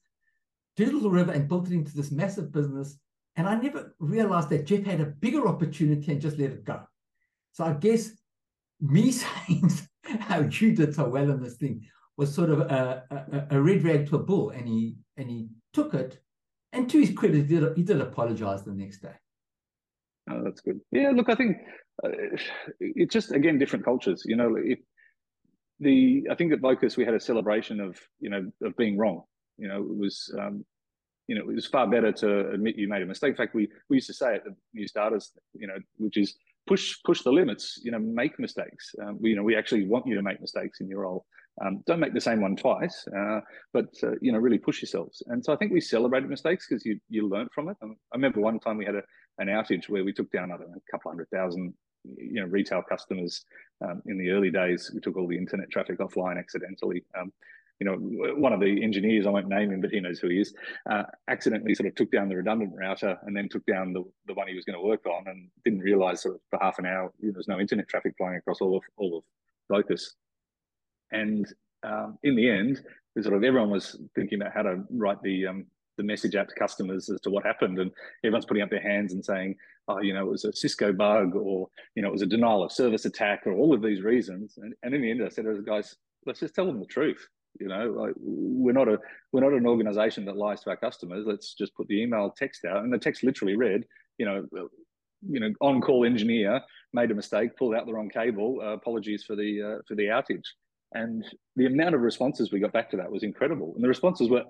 Digital 0.77 1.11
River, 1.11 1.33
and 1.33 1.49
built 1.49 1.69
it 1.69 1.75
into 1.75 1.95
this 1.95 2.11
massive 2.11 2.53
business. 2.53 2.99
And 3.41 3.49
I 3.49 3.55
never 3.55 3.95
realized 3.99 4.51
that 4.51 4.67
Jeff 4.67 4.85
had 4.85 5.01
a 5.01 5.07
bigger 5.07 5.49
opportunity 5.49 6.13
and 6.13 6.21
just 6.21 6.39
let 6.39 6.51
it 6.51 6.63
go. 6.63 6.83
So 7.53 7.65
I 7.65 7.73
guess 7.73 8.11
me 8.83 9.11
saying 9.23 9.71
how 10.05 10.41
you 10.41 10.77
did 10.77 10.95
so 10.95 11.09
well 11.09 11.31
in 11.31 11.43
this 11.43 11.57
thing 11.57 11.87
was 12.19 12.35
sort 12.35 12.51
of 12.51 12.61
a, 12.61 13.03
a, 13.11 13.57
a 13.57 13.63
red 13.63 13.83
rag 13.83 14.11
to 14.11 14.17
a 14.17 14.19
bull, 14.19 14.51
and 14.51 14.69
he 14.69 14.97
and 15.17 15.31
he 15.31 15.49
took 15.73 15.95
it. 15.95 16.21
And 16.75 16.91
to 16.91 17.01
his 17.01 17.17
credit, 17.17 17.47
he 17.49 17.57
did, 17.59 17.77
he 17.79 17.83
did 17.83 18.03
apologize 18.03 18.63
the 18.63 18.75
next 18.75 19.01
day. 19.01 19.15
Oh, 20.31 20.45
that's 20.45 20.61
good. 20.61 20.79
Yeah, 20.93 21.13
look, 21.15 21.31
I 21.31 21.35
think 21.35 21.57
uh, 22.05 22.11
it's 22.79 23.15
just 23.15 23.33
again 23.33 23.59
different 23.59 23.87
cultures. 23.87 24.23
You 24.27 24.37
know, 24.37 24.55
if 24.59 24.81
the 25.79 26.27
I 26.31 26.35
think 26.35 26.53
at 26.53 26.61
Vocus 26.61 26.99
we 26.99 27.07
had 27.07 27.15
a 27.15 27.21
celebration 27.21 27.81
of 27.81 27.99
you 28.21 28.29
know 28.29 28.53
of 28.63 28.77
being 28.77 28.99
wrong. 28.99 29.23
You 29.57 29.69
know, 29.69 29.79
it 29.79 29.97
was 29.97 30.31
um, 30.39 30.63
you 31.31 31.37
know 31.37 31.49
it 31.49 31.55
was 31.55 31.67
far 31.67 31.87
better 31.87 32.11
to 32.11 32.51
admit 32.51 32.77
you 32.77 32.89
made 32.89 33.03
a 33.03 33.07
mistake. 33.07 33.31
In 33.31 33.37
fact, 33.37 33.55
we 33.55 33.69
we 33.89 33.99
used 33.99 34.09
to 34.09 34.15
say 34.15 34.35
at 34.35 34.45
the 34.45 34.55
new 34.75 34.89
starters, 34.89 35.31
you 35.55 35.69
know, 35.69 35.79
which 35.97 36.17
is 36.17 36.35
push 36.67 36.97
push 37.05 37.23
the 37.23 37.31
limits. 37.31 37.81
You 37.85 37.93
know, 37.93 38.01
make 38.01 38.41
mistakes. 38.41 38.93
Um, 39.01 39.17
we, 39.21 39.31
you 39.31 39.37
know, 39.37 39.45
we 39.45 39.55
actually 39.55 39.87
want 39.87 40.09
you 40.09 40.17
to 40.17 40.23
make 40.23 40.41
mistakes 40.41 40.81
in 40.81 40.89
your 40.89 41.03
role. 41.03 41.25
Um, 41.65 41.85
don't 41.87 42.01
make 42.01 42.15
the 42.15 42.21
same 42.21 42.41
one 42.41 42.57
twice, 42.57 43.07
uh, 43.17 43.41
but 43.73 43.91
uh, 44.03 44.17
you 44.21 44.33
know, 44.33 44.39
really 44.39 44.59
push 44.59 44.83
yourselves. 44.83 45.23
And 45.29 45.45
so 45.45 45.53
I 45.53 45.57
think 45.57 45.71
we 45.73 45.81
celebrated 45.81 46.29
mistakes 46.29 46.67
because 46.69 46.85
you 46.85 46.99
you 47.09 47.29
learn 47.29 47.49
from 47.55 47.69
it. 47.69 47.77
And 47.81 47.95
I 48.13 48.17
remember 48.17 48.41
one 48.41 48.59
time 48.59 48.77
we 48.77 48.85
had 48.85 48.97
a, 48.97 49.03
an 49.39 49.47
outage 49.47 49.89
where 49.89 50.05
we 50.05 50.13
took 50.13 50.33
down 50.33 50.51
I 50.51 50.57
don't 50.57 50.71
know 50.71 50.83
a 50.85 50.91
couple 50.91 51.13
hundred 51.13 51.29
thousand 51.31 51.75
you 52.05 52.41
know 52.41 52.47
retail 52.47 52.83
customers 52.83 53.45
um, 53.85 54.03
in 54.07 54.19
the 54.19 54.31
early 54.31 54.51
days. 54.51 54.91
We 54.93 55.01
took 55.01 55.17
all 55.17 55.29
the 55.29 55.39
internet 55.39 55.71
traffic 55.71 55.99
offline 56.01 56.41
accidentally. 56.41 57.05
Um, 57.17 57.33
you 57.81 57.87
know, 57.87 57.97
one 58.35 58.53
of 58.53 58.61
the 58.61 58.83
engineers, 58.83 59.27
I 59.27 59.31
won't 59.31 59.49
name 59.49 59.73
him, 59.73 59.81
but 59.81 59.91
he 59.91 60.01
knows 60.01 60.19
who 60.19 60.29
he 60.29 60.41
is, 60.41 60.55
uh, 60.91 61.05
accidentally 61.29 61.75
sort 61.75 61.89
of 61.89 61.95
took 61.95 62.11
down 62.13 62.29
the 62.29 62.37
redundant 62.37 62.73
router 62.79 63.19
and 63.23 63.35
then 63.35 63.49
took 63.49 63.65
down 63.65 63.95
the, 63.95 64.05
the 64.27 64.35
one 64.35 64.49
he 64.49 64.55
was 64.55 64.67
going 64.67 64.79
to 64.79 64.87
work 64.87 65.07
on 65.07 65.27
and 65.27 65.49
didn't 65.65 65.81
realize 65.81 66.25
of 66.27 66.37
for 66.51 66.59
half 66.61 66.79
an 66.79 66.87
hour 66.87 67.11
you 67.19 67.29
know, 67.29 67.33
there's 67.33 67.49
no 67.49 67.59
internet 67.59 67.89
traffic 67.89 68.15
flying 68.19 68.37
across 68.37 68.61
all 68.61 68.77
of 68.77 68.83
all 68.97 69.19
of 69.19 69.25
Vocus. 69.71 70.15
And 71.11 71.47
um, 71.83 72.19
in 72.23 72.37
the 72.37 72.49
end, 72.51 72.83
sort 73.21 73.35
of 73.35 73.43
everyone 73.43 73.71
was 73.71 73.99
thinking 74.15 74.41
about 74.41 74.55
how 74.55 74.63
to 74.63 74.85
write 74.91 75.23
the 75.23 75.47
um, 75.47 75.67
the 75.97 76.05
message 76.05 76.35
out 76.35 76.49
to 76.49 76.55
customers 76.55 77.11
as 77.11 77.21
to 77.21 77.31
what 77.31 77.45
happened. 77.45 77.79
And 77.79 77.91
everyone's 78.25 78.47
putting 78.47 78.63
up 78.63 78.71
their 78.71 78.81
hands 78.81 79.13
and 79.13 79.25
saying, 79.25 79.57
oh, 79.89 80.01
you 80.01 80.15
know, 80.15 80.27
it 80.27 80.31
was 80.31 80.45
a 80.45 80.53
Cisco 80.53 80.93
bug 80.93 81.35
or, 81.35 81.69
you 81.95 82.03
know, 82.03 82.09
it 82.09 82.13
was 82.13 82.23
a 82.23 82.27
denial 82.27 82.65
of 82.65 82.73
service 82.73 83.05
attack 83.05 83.43
or 83.47 83.53
all 83.53 83.75
of 83.75 83.83
these 83.83 84.03
reasons. 84.03 84.55
And, 84.57 84.75
and 84.83 84.95
in 84.95 85.03
the 85.03 85.11
end, 85.11 85.23
I 85.23 85.29
said 85.29 85.45
to 85.45 85.55
the 85.55 85.63
guys, 85.63 85.97
let's 86.27 86.41
just 86.41 86.55
tell 86.55 86.67
them 86.67 86.81
the 86.81 86.87
truth. 86.87 87.29
You 87.59 87.69
know, 87.69 87.91
like 87.91 88.13
we're 88.17 88.73
not 88.73 88.89
a 88.89 88.99
we're 89.33 89.43
not 89.43 89.53
an 89.53 89.67
organization 89.67 90.25
that 90.27 90.37
lies 90.37 90.61
to 90.63 90.71
our 90.71 90.77
customers. 90.77 91.25
Let's 91.27 91.55
just 91.55 91.75
put 91.75 91.89
the 91.89 92.03
email 92.03 92.33
text 92.37 92.65
out, 92.65 92.85
and 92.85 92.93
the 92.93 92.99
text 92.99 93.25
literally 93.25 93.57
read, 93.57 93.85
you 94.19 94.27
know, 94.27 94.47
you 95.29 95.41
know, 95.41 95.53
on-call 95.61 96.05
engineer 96.05 96.61
made 96.93 97.11
a 97.11 97.15
mistake, 97.15 97.57
pulled 97.57 97.75
out 97.75 97.87
the 97.87 97.93
wrong 97.93 98.09
cable. 98.09 98.61
Uh, 98.63 98.73
apologies 98.73 99.25
for 99.25 99.37
the 99.37 99.63
uh, 99.63 99.83
for 99.87 99.95
the 99.95 100.05
outage. 100.05 100.47
And 100.93 101.25
the 101.57 101.67
amount 101.67 101.95
of 101.95 102.01
responses 102.01 102.51
we 102.51 102.59
got 102.59 102.73
back 102.73 102.91
to 102.91 102.97
that 102.97 103.11
was 103.11 103.23
incredible. 103.23 103.73
And 103.75 103.85
the 103.85 103.89
responses 103.89 104.29
were 104.29 104.43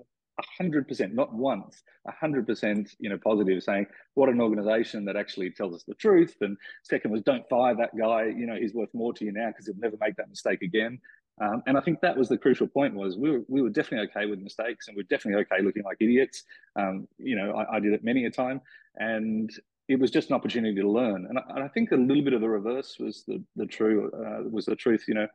100%, 0.59 1.13
not 1.13 1.33
once, 1.33 1.83
100%, 2.07 2.95
you 2.99 3.09
know, 3.09 3.17
positive, 3.23 3.61
saying 3.61 3.85
what 4.15 4.29
an 4.29 4.41
organization 4.41 5.05
that 5.05 5.15
actually 5.15 5.51
tells 5.51 5.75
us 5.75 5.83
the 5.87 5.93
truth. 5.95 6.35
And 6.41 6.57
second 6.83 7.11
was 7.11 7.21
don't 7.21 7.47
fire 7.49 7.75
that 7.75 7.95
guy. 7.97 8.25
You 8.25 8.47
know, 8.47 8.55
he's 8.55 8.73
worth 8.73 8.93
more 8.93 9.13
to 9.13 9.25
you 9.25 9.31
now 9.31 9.49
because 9.49 9.67
he'll 9.67 9.75
never 9.77 9.97
make 10.01 10.15
that 10.15 10.29
mistake 10.29 10.61
again. 10.61 10.99
Um, 11.39 11.63
and 11.65 11.77
I 11.77 11.81
think 11.81 12.01
that 12.01 12.17
was 12.17 12.29
the 12.29 12.37
crucial 12.37 12.67
point 12.67 12.93
was 12.93 13.17
we 13.17 13.31
were, 13.31 13.41
we 13.47 13.61
were 13.61 13.69
definitely 13.69 14.07
okay 14.09 14.25
with 14.27 14.39
mistakes 14.39 14.87
and 14.87 14.97
we 14.97 15.01
are 15.01 15.07
definitely 15.07 15.41
okay 15.43 15.63
looking 15.63 15.83
like 15.83 15.97
idiots. 15.99 16.43
Um, 16.75 17.07
you 17.17 17.35
know, 17.35 17.53
I, 17.53 17.77
I, 17.77 17.79
did 17.79 17.93
it 17.93 18.03
many 18.03 18.25
a 18.25 18.29
time 18.29 18.61
and 18.97 19.49
it 19.87 19.99
was 19.99 20.11
just 20.11 20.29
an 20.29 20.35
opportunity 20.35 20.79
to 20.79 20.87
learn. 20.87 21.25
And 21.27 21.39
I, 21.39 21.41
and 21.49 21.63
I 21.63 21.67
think 21.67 21.91
a 21.91 21.95
little 21.95 22.23
bit 22.23 22.33
of 22.33 22.41
the 22.41 22.49
reverse 22.49 22.97
was 22.99 23.23
the, 23.27 23.43
the 23.55 23.65
true, 23.65 24.11
uh, 24.13 24.47
was 24.49 24.65
the 24.65 24.75
truth, 24.75 25.05
you 25.07 25.15
know, 25.15 25.27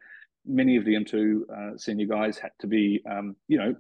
many 0.45 0.77
of 0.77 0.85
the 0.85 0.95
M2 0.95 1.41
uh, 1.51 1.79
senior 1.79 2.07
guys 2.07 2.39
had 2.39 2.53
to 2.61 2.67
be, 2.67 3.03
um, 3.11 3.35
you 3.49 3.59
know, 3.59 3.75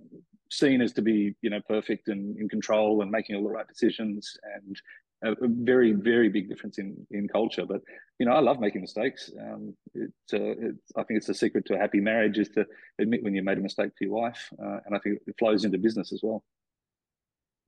seen 0.50 0.81
as 0.81 0.92
to 0.92 1.02
be 1.02 1.35
you 1.42 1.50
know 1.50 1.61
perfect 1.68 2.09
and 2.09 2.37
in 2.38 2.48
control 2.48 3.02
and 3.02 3.11
making 3.11 3.37
all 3.37 3.42
the 3.42 3.50
right 3.50 3.68
decisions 3.68 4.37
and 4.55 4.81
a, 5.22 5.35
very 5.42 5.92
very 5.92 6.29
big 6.29 6.48
difference 6.48 6.79
in 6.79 7.07
in 7.11 7.29
culture. 7.29 7.64
But 7.66 7.83
you 8.18 8.26
know 8.26 8.33
i 8.33 8.40
love 8.40 8.61
making 8.61 8.83
mistakes. 8.83 9.31
Um, 9.40 9.74
it, 9.94 10.12
uh, 10.33 11.00
i 11.00 11.02
think 11.05 11.18
it's 11.18 11.26
the 11.26 11.35
secret 11.35 11.64
to 11.66 11.74
a 11.74 11.79
happy 11.79 12.00
marriage 12.00 12.38
is 12.38 12.48
to 12.50 12.66
admit 12.98 13.22
when 13.22 13.35
you 13.35 13.42
made 13.42 13.59
a 13.59 13.62
mistake 13.62 13.94
to 13.96 14.05
your 14.05 14.14
wife 14.14 14.48
uh, 14.62 14.79
and 14.85 14.94
i 14.94 14.98
think 14.98 15.18
it 15.26 15.35
flows 15.38 15.64
into 15.64 15.79
business 15.79 16.12
as 16.12 16.20
well. 16.22 16.44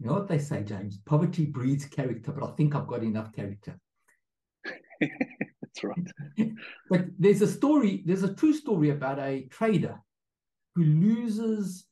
You 0.01 0.07
know 0.07 0.15
what 0.15 0.29
they 0.29 0.39
say 0.39 0.63
james? 0.63 0.99
Poverty 1.05 1.47
breeds 1.47 1.85
character 1.87 2.33
but 2.33 2.49
i 2.49 2.55
think 2.55 2.75
i've 2.75 2.87
got 2.87 3.03
enough 3.03 3.33
character. 3.33 3.79
That's 5.01 5.85
right. 5.85 6.09
But 6.91 7.07
there's 7.19 7.43
a 7.43 7.47
story 7.47 8.03
there's 8.05 8.25
a 8.25 8.35
true 8.35 8.53
story 8.53 8.91
about 8.91 9.19
a 9.19 9.43
trader 9.51 10.01
who 10.75 10.85
loses 10.85 11.89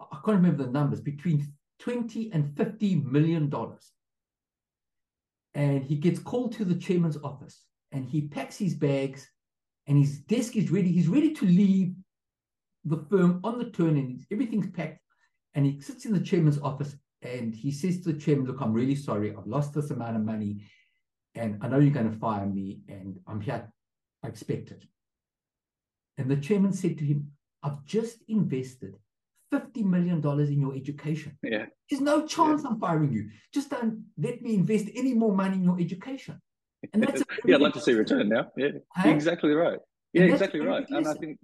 I 0.00 0.18
can't 0.24 0.36
remember 0.36 0.64
the 0.64 0.70
numbers, 0.70 1.00
between 1.00 1.46
20 1.78 2.30
and 2.32 2.56
50 2.56 2.96
million 2.96 3.48
dollars. 3.48 3.92
And 5.56 5.82
he 5.82 5.96
gets 5.96 6.18
called 6.18 6.52
to 6.52 6.66
the 6.66 6.74
chairman's 6.74 7.16
office 7.24 7.62
and 7.90 8.04
he 8.04 8.28
packs 8.28 8.58
his 8.58 8.74
bags 8.74 9.26
and 9.86 9.96
his 9.96 10.18
desk 10.18 10.54
is 10.54 10.70
ready. 10.70 10.92
He's 10.92 11.08
ready 11.08 11.32
to 11.32 11.46
leave 11.46 11.94
the 12.84 12.98
firm 13.08 13.40
on 13.42 13.58
the 13.58 13.70
turn 13.70 13.96
and 13.96 14.22
everything's 14.30 14.70
packed. 14.70 15.00
And 15.54 15.64
he 15.64 15.80
sits 15.80 16.04
in 16.04 16.12
the 16.12 16.20
chairman's 16.20 16.58
office 16.58 16.94
and 17.22 17.54
he 17.54 17.70
says 17.70 18.02
to 18.02 18.12
the 18.12 18.18
chairman, 18.18 18.44
Look, 18.44 18.60
I'm 18.60 18.74
really 18.74 18.94
sorry. 18.94 19.34
I've 19.34 19.46
lost 19.46 19.72
this 19.72 19.90
amount 19.90 20.16
of 20.16 20.22
money 20.22 20.62
and 21.34 21.58
I 21.62 21.68
know 21.68 21.78
you're 21.78 21.90
going 21.90 22.12
to 22.12 22.18
fire 22.18 22.44
me 22.44 22.80
and 22.90 23.18
I'm 23.26 23.40
here. 23.40 23.66
I 24.22 24.28
expect 24.28 24.72
it. 24.72 24.84
And 26.18 26.30
the 26.30 26.36
chairman 26.36 26.74
said 26.74 26.98
to 26.98 27.04
him, 27.04 27.32
I've 27.62 27.82
just 27.86 28.18
invested 28.28 28.98
$50 29.56 29.84
million 29.84 30.18
in 30.52 30.60
your 30.60 30.74
education. 30.74 31.38
Yeah. 31.42 31.66
There's 31.88 32.02
no 32.02 32.26
chance 32.26 32.62
yeah. 32.62 32.70
I'm 32.70 32.80
firing 32.80 33.12
you. 33.12 33.30
Just 33.52 33.70
don't 33.70 34.04
let 34.18 34.42
me 34.42 34.54
invest 34.54 34.86
any 34.94 35.14
more 35.14 35.34
money 35.34 35.56
in 35.56 35.64
your 35.64 35.78
education. 35.80 36.40
And 36.92 37.02
that's 37.02 37.22
yeah, 37.46 37.56
I'd 37.56 37.62
like 37.62 37.74
to 37.74 37.80
see 37.80 37.94
return 37.94 38.28
now. 38.28 38.50
Yeah. 38.56 38.68
Hey? 38.94 39.12
Exactly 39.12 39.52
right. 39.52 39.78
Yeah, 40.12 40.24
exactly 40.24 40.60
right. 40.60 40.84
And 40.88 41.06
I 41.06 41.14
think 41.14 41.38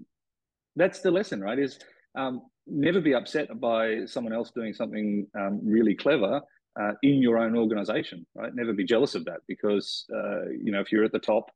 that's 0.76 1.00
the 1.00 1.10
lesson, 1.10 1.40
right? 1.40 1.58
Is 1.58 1.78
um, 2.14 2.42
never 2.66 3.00
be 3.00 3.14
upset 3.14 3.60
by 3.60 4.04
someone 4.06 4.32
else 4.32 4.50
doing 4.50 4.72
something 4.72 5.26
um, 5.38 5.60
really 5.64 5.94
clever 5.94 6.40
uh, 6.80 6.92
in 7.02 7.20
your 7.22 7.38
own 7.38 7.56
organization, 7.56 8.26
right? 8.34 8.54
Never 8.54 8.72
be 8.72 8.84
jealous 8.84 9.14
of 9.14 9.24
that 9.26 9.40
because, 9.46 10.06
uh, 10.14 10.48
you 10.50 10.72
know, 10.72 10.80
if 10.80 10.90
you're 10.90 11.04
at 11.04 11.12
the 11.12 11.18
top, 11.18 11.50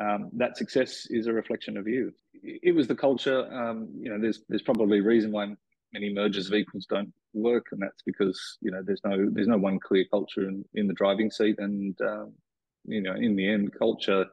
um, 0.00 0.30
that 0.34 0.56
success 0.56 1.06
is 1.10 1.26
a 1.26 1.32
reflection 1.32 1.76
of 1.76 1.88
you. 1.88 2.12
It 2.42 2.74
was 2.74 2.86
the 2.86 2.94
culture. 2.94 3.52
Um, 3.52 3.88
you 3.98 4.10
know, 4.10 4.20
there's 4.20 4.42
there's 4.48 4.62
probably 4.62 5.00
a 5.00 5.02
reason 5.02 5.32
why 5.32 5.54
many 5.92 6.12
mergers 6.12 6.48
of 6.48 6.54
equals 6.54 6.86
don't 6.86 7.12
work, 7.32 7.66
and 7.72 7.82
that's 7.82 8.02
because 8.04 8.58
you 8.60 8.70
know 8.70 8.82
there's 8.84 9.00
no 9.04 9.28
there's 9.30 9.48
no 9.48 9.58
one 9.58 9.78
clear 9.78 10.04
culture 10.10 10.48
in, 10.48 10.64
in 10.74 10.86
the 10.86 10.94
driving 10.94 11.30
seat, 11.30 11.56
and 11.58 12.00
um, 12.02 12.32
you 12.84 13.00
know 13.00 13.14
in 13.14 13.36
the 13.36 13.48
end, 13.48 13.72
culture 13.78 14.26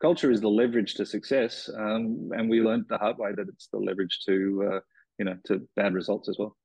culture 0.00 0.30
is 0.30 0.40
the 0.40 0.48
leverage 0.48 0.94
to 0.94 1.06
success, 1.06 1.70
um, 1.76 2.30
and 2.32 2.48
we 2.48 2.60
learned 2.60 2.84
the 2.88 2.98
hard 2.98 3.18
way 3.18 3.32
that 3.32 3.48
it's 3.48 3.68
the 3.68 3.78
leverage 3.78 4.20
to 4.26 4.70
uh, 4.72 4.80
you 5.18 5.24
know 5.24 5.36
to 5.46 5.66
bad 5.76 5.94
results 5.94 6.28
as 6.28 6.36
well. 6.38 6.56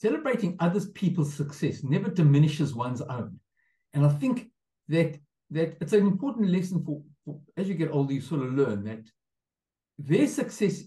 Celebrating 0.00 0.56
others 0.60 0.88
people's 0.90 1.34
success 1.34 1.82
never 1.82 2.10
diminishes 2.10 2.74
one's 2.74 3.02
own, 3.02 3.38
and 3.94 4.04
I 4.04 4.08
think 4.08 4.48
that 4.88 5.18
that 5.50 5.76
it's 5.80 5.92
an 5.92 6.06
important 6.06 6.48
lesson 6.50 6.82
for, 6.84 7.02
for 7.24 7.40
as 7.56 7.68
you 7.68 7.74
get 7.74 7.90
older, 7.90 8.12
you 8.12 8.20
sort 8.20 8.42
of 8.42 8.54
learn 8.54 8.84
that 8.84 9.02
their 9.98 10.26
success 10.26 10.84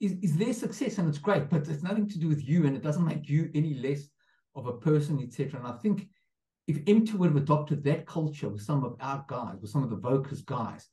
is, 0.00 0.16
is 0.22 0.36
their 0.36 0.52
success 0.52 0.98
and 0.98 1.08
it's 1.08 1.18
great, 1.18 1.50
but 1.50 1.68
it's 1.68 1.82
nothing 1.82 2.08
to 2.08 2.18
do 2.18 2.28
with 2.28 2.46
you 2.48 2.66
and 2.66 2.74
it 2.74 2.82
doesn't 2.82 3.04
make 3.04 3.28
you 3.28 3.50
any 3.54 3.74
less 3.74 4.08
of 4.56 4.66
a 4.66 4.72
person, 4.72 5.20
etc. 5.22 5.60
And 5.60 5.68
I 5.68 5.76
think 5.78 6.08
if 6.66 6.84
M2 6.84 7.14
would 7.14 7.30
have 7.30 7.42
adopted 7.42 7.84
that 7.84 8.06
culture 8.06 8.48
with 8.48 8.62
some 8.62 8.84
of 8.84 8.96
our 9.00 9.24
guys, 9.28 9.56
with 9.60 9.70
some 9.70 9.82
of 9.82 9.90
the 9.90 9.96
Vocus 9.96 10.40
guys, 10.40 10.88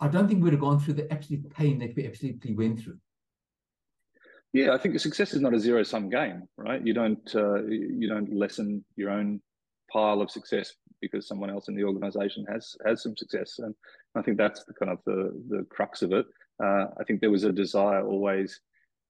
I 0.00 0.08
don't 0.08 0.28
think 0.28 0.42
we'd 0.42 0.52
have 0.52 0.60
gone 0.60 0.78
through 0.78 0.94
the 0.94 1.12
absolute 1.12 1.48
pain 1.50 1.78
that 1.78 1.94
we 1.96 2.06
absolutely 2.06 2.54
went 2.54 2.80
through. 2.80 2.98
Yeah, 4.52 4.72
I 4.72 4.78
think 4.78 4.98
success 4.98 5.32
is 5.32 5.40
not 5.40 5.54
a 5.54 5.60
zero 5.60 5.82
sum 5.84 6.10
game, 6.10 6.42
right? 6.56 6.84
You 6.84 6.92
don't 6.92 7.34
uh, 7.34 7.62
you 7.66 8.08
don't 8.08 8.32
lessen 8.34 8.84
your 8.96 9.10
own 9.10 9.40
pile 9.92 10.20
of 10.20 10.30
success 10.30 10.74
because 11.00 11.26
someone 11.26 11.50
else 11.50 11.68
in 11.68 11.76
the 11.76 11.84
organization 11.84 12.44
has 12.50 12.76
has 12.84 13.02
some 13.02 13.16
success, 13.16 13.60
and 13.60 13.74
I 14.16 14.22
think 14.22 14.38
that's 14.38 14.64
the 14.64 14.74
kind 14.74 14.90
of 14.90 14.98
the 15.06 15.40
the 15.48 15.66
crux 15.70 16.02
of 16.02 16.12
it. 16.12 16.26
Uh, 16.62 16.86
I 16.98 17.04
think 17.04 17.20
there 17.20 17.30
was 17.30 17.44
a 17.44 17.52
desire 17.52 18.06
always, 18.06 18.60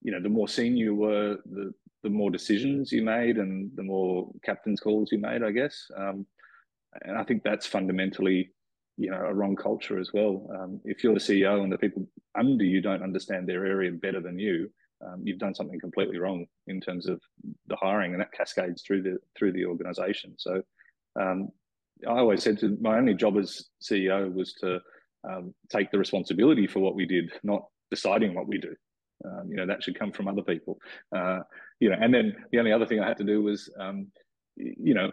you 0.03 0.13
know, 0.13 0.21
the 0.21 0.29
more 0.29 0.49
senior 0.49 0.85
you 0.85 0.95
were, 0.95 1.39
the 1.47 1.73
the 2.03 2.11
more 2.11 2.31
decisions 2.31 2.91
you 2.91 3.03
made 3.03 3.37
and 3.37 3.71
the 3.75 3.83
more 3.83 4.31
captain's 4.43 4.81
calls 4.81 5.13
you 5.13 5.19
made, 5.19 5.43
I 5.43 5.51
guess. 5.51 5.91
Um, 5.97 6.27
and 7.03 7.19
I 7.19 7.25
think 7.25 7.43
that's 7.43 7.67
fundamentally, 7.67 8.51
you 8.97 9.11
know, 9.11 9.19
a 9.19 9.35
wrong 9.35 9.55
culture 9.55 9.99
as 9.99 10.11
well. 10.13 10.49
Um, 10.59 10.81
if 10.85 11.05
you're 11.05 11.15
the 11.15 11.21
CEO 11.21 11.63
and 11.63 11.71
the 11.71 11.79
people 11.79 12.09
under 12.39 12.65
you 12.65 12.81
don't 12.81 13.03
understand 13.03 13.47
their 13.47 13.67
area 13.67 13.93
better 13.93 14.21
than 14.21 14.39
you, 14.39 14.71
um, 15.07 15.23
you've 15.25 15.39
done 15.39 15.55
something 15.55 15.81
completely 15.81 16.19
wrong 16.19 16.47
in 16.67 16.81
terms 16.81 17.07
of 17.07 17.21
the 17.69 17.77
hiring, 17.77 18.13
and 18.13 18.21
that 18.21 18.33
cascades 18.33 18.83
through 18.83 19.03
the 19.03 19.19
through 19.39 19.53
the 19.53 19.65
organisation. 19.65 20.35
So, 20.37 20.63
um, 21.19 21.49
I 22.07 22.19
always 22.19 22.43
said 22.43 22.59
to 22.61 22.77
my 22.81 22.99
only 22.99 23.15
job 23.15 23.39
as 23.39 23.65
CEO 23.83 24.33
was 24.33 24.53
to 24.55 24.81
um, 25.29 25.55
take 25.69 25.91
the 25.91 25.99
responsibility 25.99 26.67
for 26.67 26.81
what 26.81 26.95
we 26.95 27.07
did, 27.07 27.31
not 27.43 27.65
deciding 27.91 28.35
what 28.35 28.49
we 28.49 28.59
do. 28.59 28.75
Um, 29.25 29.49
you 29.51 29.57
know 29.57 29.67
that 29.67 29.83
should 29.83 29.99
come 29.99 30.13
from 30.13 30.29
other 30.29 30.43
people. 30.43 30.79
Uh, 31.15 31.41
you 31.79 31.91
know, 31.91 31.97
and 32.01 32.13
then 32.13 32.37
the 32.53 32.59
only 32.59 32.73
other 32.73 32.87
thing 32.87 33.01
I 33.01 33.09
had 33.09 33.19
to 33.19 33.25
do 33.25 33.43
was, 33.43 33.69
um, 33.79 34.07
you 34.57 34.95
know, 34.95 35.11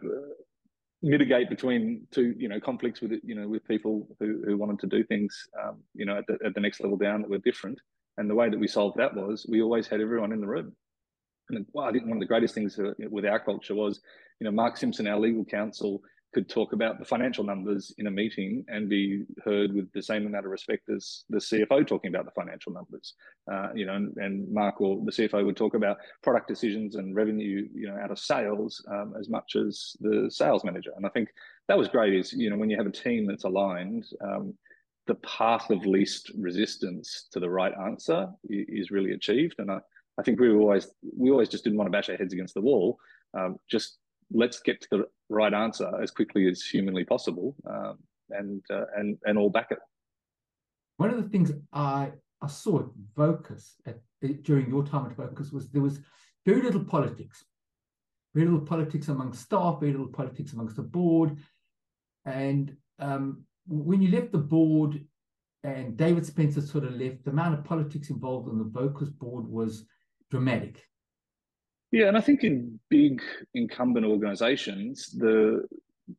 mitigate 1.01 1.49
between 1.49 2.07
two, 2.11 2.33
you 2.37 2.47
know, 2.47 2.59
conflicts 2.59 3.01
with 3.01 3.11
you 3.23 3.35
know 3.35 3.47
with 3.47 3.67
people 3.67 4.07
who, 4.19 4.43
who 4.45 4.57
wanted 4.57 4.79
to 4.79 4.87
do 4.87 5.03
things, 5.03 5.37
um, 5.61 5.81
you 5.93 6.05
know, 6.05 6.17
at 6.17 6.27
the, 6.27 6.37
at 6.45 6.53
the 6.53 6.61
next 6.61 6.79
level 6.79 6.97
down 6.97 7.21
that 7.21 7.29
were 7.29 7.37
different. 7.39 7.79
And 8.17 8.29
the 8.29 8.35
way 8.35 8.49
that 8.49 8.59
we 8.59 8.67
solved 8.67 8.97
that 8.97 9.15
was 9.15 9.45
we 9.47 9.61
always 9.61 9.87
had 9.87 10.01
everyone 10.01 10.31
in 10.31 10.41
the 10.41 10.47
room. 10.47 10.75
And 11.49 11.65
well, 11.73 11.85
I 11.85 11.91
think 11.91 12.05
one 12.05 12.17
of 12.17 12.19
the 12.19 12.25
greatest 12.25 12.55
things 12.55 12.79
with 13.09 13.25
our 13.25 13.39
culture 13.39 13.75
was, 13.75 14.01
you 14.39 14.45
know, 14.45 14.51
Mark 14.51 14.75
Simpson, 14.75 15.07
our 15.07 15.19
legal 15.19 15.45
counsel, 15.45 16.01
could 16.33 16.49
talk 16.49 16.73
about 16.73 16.99
the 16.99 17.05
financial 17.05 17.43
numbers 17.43 17.93
in 17.97 18.07
a 18.07 18.11
meeting 18.11 18.65
and 18.67 18.89
be 18.89 19.23
heard 19.43 19.73
with 19.73 19.91
the 19.93 20.01
same 20.01 20.25
amount 20.25 20.45
of 20.45 20.51
respect 20.51 20.89
as 20.89 21.23
the 21.29 21.37
CFO 21.37 21.87
talking 21.87 22.09
about 22.09 22.25
the 22.25 22.31
financial 22.31 22.73
numbers. 22.73 23.13
Uh, 23.51 23.69
you 23.73 23.85
know, 23.85 23.95
and, 23.95 24.15
and, 24.17 24.51
Mark 24.53 24.81
or 24.81 25.01
the 25.05 25.11
CFO 25.11 25.45
would 25.45 25.55
talk 25.55 25.73
about 25.73 25.97
product 26.21 26.47
decisions 26.47 26.95
and 26.95 27.15
revenue, 27.15 27.67
you 27.73 27.87
know, 27.87 27.97
out 27.97 28.11
of 28.11 28.19
sales 28.19 28.83
um, 28.91 29.13
as 29.19 29.29
much 29.29 29.55
as 29.55 29.95
the 30.01 30.29
sales 30.29 30.63
manager. 30.63 30.91
And 30.97 31.05
I 31.05 31.09
think 31.09 31.29
that 31.67 31.77
was 31.77 31.87
great. 31.87 32.13
Is 32.13 32.33
you 32.33 32.49
know 32.49 32.57
when 32.57 32.69
you 32.69 32.77
have 32.77 32.87
a 32.87 32.91
team 32.91 33.25
that's 33.25 33.43
aligned. 33.43 34.05
Um, 34.21 34.53
the 35.07 35.15
path 35.15 35.69
of 35.69 35.85
least 35.85 36.31
resistance 36.37 37.27
to 37.31 37.39
the 37.39 37.49
right 37.49 37.73
answer 37.85 38.27
is 38.49 38.91
really 38.91 39.13
achieved, 39.13 39.55
and 39.59 39.71
I, 39.71 39.79
I 40.19 40.23
think 40.23 40.37
we 40.37 40.49
were 40.49 40.59
always 40.59 40.89
we 41.17 41.31
always 41.31 41.47
just 41.49 41.63
didn't 41.63 41.77
want 41.77 41.87
to 41.87 41.97
bash 41.97 42.09
our 42.09 42.17
heads 42.17 42.33
against 42.33 42.53
the 42.53 42.61
wall. 42.61 42.99
Um, 43.33 43.57
just 43.69 43.99
let's 44.31 44.59
get 44.59 44.81
to 44.81 44.87
the 44.91 45.05
right 45.29 45.53
answer 45.53 45.91
as 46.01 46.11
quickly 46.11 46.47
as 46.49 46.61
humanly 46.61 47.03
possible, 47.03 47.55
um, 47.69 47.97
and 48.29 48.61
uh, 48.69 48.85
and 48.95 49.17
and 49.25 49.37
all 49.37 49.49
back 49.49 49.67
it. 49.71 49.79
One 50.97 51.09
of 51.09 51.21
the 51.21 51.29
things 51.29 51.51
I 51.73 52.11
I 52.41 52.47
saw 52.47 52.79
at 52.79 52.85
Vocus 53.15 53.75
at, 53.85 53.99
during 54.43 54.69
your 54.69 54.85
time 54.85 55.05
at 55.05 55.15
Vocus 55.15 55.51
was 55.51 55.69
there 55.69 55.81
was 55.81 55.99
very 56.45 56.61
little 56.61 56.83
politics, 56.83 57.43
very 58.33 58.47
little 58.47 58.65
politics 58.65 59.07
among 59.07 59.33
staff, 59.33 59.79
very 59.79 59.91
little 59.91 60.07
politics 60.07 60.53
amongst 60.53 60.75
the 60.75 60.83
board, 60.83 61.37
and 62.25 62.75
um, 62.99 63.43
when 63.67 64.01
you 64.01 64.09
left 64.09 64.31
the 64.31 64.37
board 64.37 65.03
and 65.63 65.97
David 65.97 66.25
Spence 66.25 66.55
sort 66.71 66.85
of 66.85 66.93
left, 66.93 67.25
the 67.25 67.31
amount 67.31 67.55
of 67.55 67.65
politics 67.65 68.09
involved 68.09 68.47
on 68.47 68.57
the 68.57 68.63
Vocus 68.63 69.09
board 69.09 69.45
was 69.45 69.85
dramatic. 70.31 70.81
Yeah, 71.91 72.07
and 72.07 72.17
I 72.17 72.21
think 72.21 72.43
in 72.43 72.79
big 72.89 73.21
incumbent 73.53 74.05
organisations, 74.05 75.11
the 75.11 75.65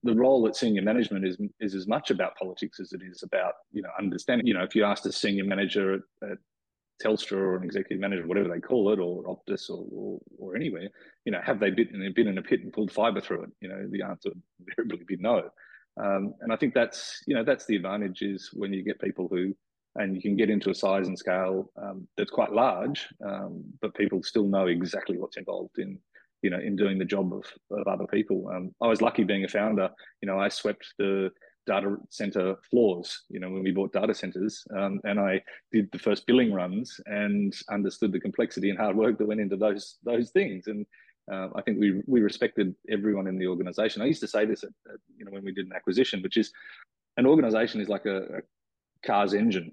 the 0.02 0.14
role 0.14 0.46
at 0.46 0.56
senior 0.56 0.82
management 0.82 1.26
is 1.26 1.38
is 1.60 1.74
as 1.74 1.86
much 1.86 2.10
about 2.10 2.36
politics 2.36 2.80
as 2.80 2.92
it 2.92 3.00
is 3.02 3.22
about 3.22 3.54
you 3.72 3.82
know 3.82 3.90
understanding. 3.98 4.46
You 4.46 4.54
know, 4.54 4.62
if 4.62 4.74
you 4.74 4.84
asked 4.84 5.06
a 5.06 5.12
senior 5.12 5.44
manager 5.44 5.94
at, 5.94 6.30
at 6.30 6.38
Telstra 7.02 7.38
or 7.38 7.56
an 7.56 7.64
executive 7.64 8.00
manager, 8.00 8.26
whatever 8.26 8.48
they 8.48 8.60
call 8.60 8.92
it, 8.92 8.98
or 8.98 9.22
Optus 9.24 9.70
or, 9.70 9.86
or, 9.92 10.20
or 10.38 10.56
anywhere, 10.56 10.88
you 11.24 11.32
know, 11.32 11.40
have 11.44 11.60
they 11.60 11.70
been, 11.70 12.12
been 12.14 12.28
in 12.28 12.38
a 12.38 12.42
pit 12.42 12.60
and 12.62 12.72
pulled 12.72 12.90
fibre 12.90 13.20
through 13.20 13.44
it? 13.44 13.50
You 13.60 13.68
know, 13.68 13.86
the 13.90 14.02
answer 14.02 14.30
would 14.30 14.42
invariably 14.78 15.04
be 15.06 15.16
no. 15.16 15.50
Um, 16.02 16.34
and 16.40 16.52
I 16.52 16.56
think 16.56 16.74
that's 16.74 17.22
you 17.26 17.34
know 17.34 17.44
that's 17.44 17.66
the 17.66 17.76
advantage 17.76 18.22
is 18.22 18.50
when 18.52 18.72
you 18.72 18.82
get 18.82 19.00
people 19.00 19.28
who 19.28 19.54
and 19.96 20.14
you 20.14 20.22
can 20.22 20.36
get 20.36 20.50
into 20.50 20.70
a 20.70 20.74
size 20.74 21.08
and 21.08 21.18
scale 21.18 21.70
um, 21.80 22.06
that's 22.16 22.30
quite 22.30 22.52
large, 22.52 23.06
um, 23.26 23.64
but 23.80 23.94
people 23.94 24.22
still 24.22 24.46
know 24.46 24.66
exactly 24.66 25.18
what's 25.18 25.36
involved 25.36 25.78
in 25.78 25.98
you 26.42 26.50
know 26.50 26.58
in 26.58 26.76
doing 26.76 26.98
the 26.98 27.04
job 27.04 27.32
of, 27.32 27.44
of 27.70 27.86
other 27.86 28.06
people. 28.06 28.48
Um, 28.54 28.74
I 28.80 28.86
was 28.86 29.02
lucky 29.02 29.24
being 29.24 29.44
a 29.44 29.48
founder. 29.48 29.88
You 30.22 30.28
know, 30.28 30.38
I 30.38 30.48
swept 30.48 30.86
the 30.98 31.30
data 31.66 31.96
center 32.10 32.56
floors. 32.70 33.24
You 33.28 33.40
know, 33.40 33.50
when 33.50 33.62
we 33.62 33.72
bought 33.72 33.92
data 33.92 34.14
centers, 34.14 34.64
um, 34.76 35.00
and 35.04 35.18
I 35.20 35.42
did 35.72 35.88
the 35.92 35.98
first 35.98 36.26
billing 36.26 36.52
runs 36.52 36.98
and 37.06 37.54
understood 37.70 38.12
the 38.12 38.20
complexity 38.20 38.70
and 38.70 38.78
hard 38.78 38.96
work 38.96 39.18
that 39.18 39.26
went 39.26 39.40
into 39.40 39.56
those 39.56 39.98
those 40.04 40.30
things. 40.30 40.66
And 40.66 40.86
uh, 41.32 41.48
I 41.54 41.62
think 41.62 41.78
we 41.78 42.02
we 42.06 42.20
respected 42.20 42.74
everyone 42.88 43.26
in 43.26 43.38
the 43.38 43.46
organization. 43.46 44.02
I 44.02 44.06
used 44.06 44.22
to 44.22 44.28
say 44.28 44.44
this, 44.44 44.64
at, 44.64 44.70
at, 44.92 45.00
you 45.16 45.24
know, 45.24 45.30
when 45.30 45.44
we 45.44 45.52
did 45.52 45.66
an 45.66 45.72
acquisition, 45.74 46.22
which 46.22 46.36
is 46.36 46.52
an 47.16 47.26
organization 47.26 47.80
is 47.80 47.88
like 47.88 48.06
a, 48.06 48.18
a 48.18 48.40
car's 49.04 49.34
engine. 49.34 49.72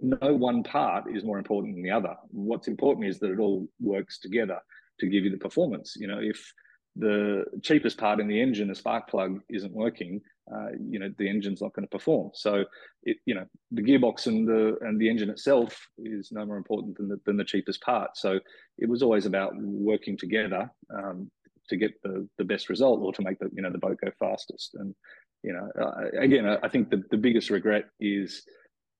No 0.00 0.34
one 0.34 0.62
part 0.62 1.04
is 1.14 1.24
more 1.24 1.38
important 1.38 1.74
than 1.74 1.82
the 1.82 1.90
other. 1.90 2.14
What's 2.30 2.68
important 2.68 3.06
is 3.06 3.18
that 3.18 3.30
it 3.30 3.38
all 3.38 3.68
works 3.80 4.18
together 4.18 4.58
to 5.00 5.06
give 5.06 5.24
you 5.24 5.30
the 5.30 5.36
performance. 5.36 5.94
You 5.96 6.06
know, 6.06 6.18
if 6.20 6.52
the 6.96 7.44
cheapest 7.62 7.98
part 7.98 8.20
in 8.20 8.28
the 8.28 8.40
engine, 8.40 8.70
a 8.70 8.74
spark 8.74 9.08
plug, 9.08 9.40
isn't 9.48 9.72
working, 9.72 10.20
uh, 10.52 10.70
you 10.88 10.98
know 10.98 11.10
the 11.18 11.28
engine's 11.28 11.62
not 11.62 11.72
going 11.74 11.86
to 11.86 11.90
perform. 11.90 12.30
So, 12.34 12.64
it, 13.04 13.18
you 13.24 13.34
know, 13.34 13.46
the 13.70 13.82
gearbox 13.82 14.26
and 14.26 14.46
the 14.48 14.76
and 14.80 15.00
the 15.00 15.08
engine 15.08 15.30
itself 15.30 15.78
is 15.98 16.30
no 16.32 16.44
more 16.44 16.56
important 16.56 16.96
than 16.96 17.08
the, 17.08 17.20
than 17.24 17.36
the 17.36 17.44
cheapest 17.44 17.80
part. 17.82 18.16
So, 18.16 18.40
it 18.78 18.88
was 18.88 19.02
always 19.02 19.26
about 19.26 19.52
working 19.56 20.16
together 20.16 20.70
um, 20.92 21.30
to 21.68 21.76
get 21.76 21.92
the 22.02 22.28
the 22.38 22.44
best 22.44 22.68
result 22.68 23.00
or 23.00 23.12
to 23.12 23.22
make 23.22 23.38
the 23.38 23.50
you 23.54 23.62
know 23.62 23.70
the 23.70 23.78
boat 23.78 23.98
go 24.04 24.10
fastest. 24.18 24.74
And 24.74 24.94
you 25.42 25.52
know, 25.52 25.68
uh, 25.80 26.18
again, 26.18 26.46
I 26.62 26.68
think 26.68 26.90
the 26.90 27.02
the 27.10 27.16
biggest 27.16 27.50
regret 27.50 27.84
is 28.00 28.42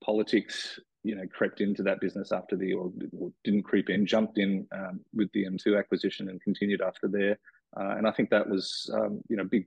politics. 0.04 0.78
You 1.02 1.16
know, 1.16 1.26
crept 1.32 1.60
into 1.60 1.82
that 1.84 2.00
business 2.00 2.30
after 2.30 2.56
the 2.56 2.74
or, 2.74 2.92
or 3.18 3.32
didn't 3.44 3.62
creep 3.62 3.88
in, 3.88 4.06
jumped 4.06 4.38
in 4.38 4.66
um, 4.72 5.00
with 5.14 5.32
the 5.32 5.46
M2 5.46 5.78
acquisition 5.78 6.28
and 6.28 6.40
continued 6.42 6.82
after 6.82 7.08
there. 7.08 7.38
Uh, 7.76 7.94
and 7.96 8.06
I 8.06 8.10
think 8.10 8.30
that 8.30 8.48
was, 8.48 8.90
um, 8.92 9.20
you 9.28 9.36
know, 9.36 9.44
big 9.44 9.66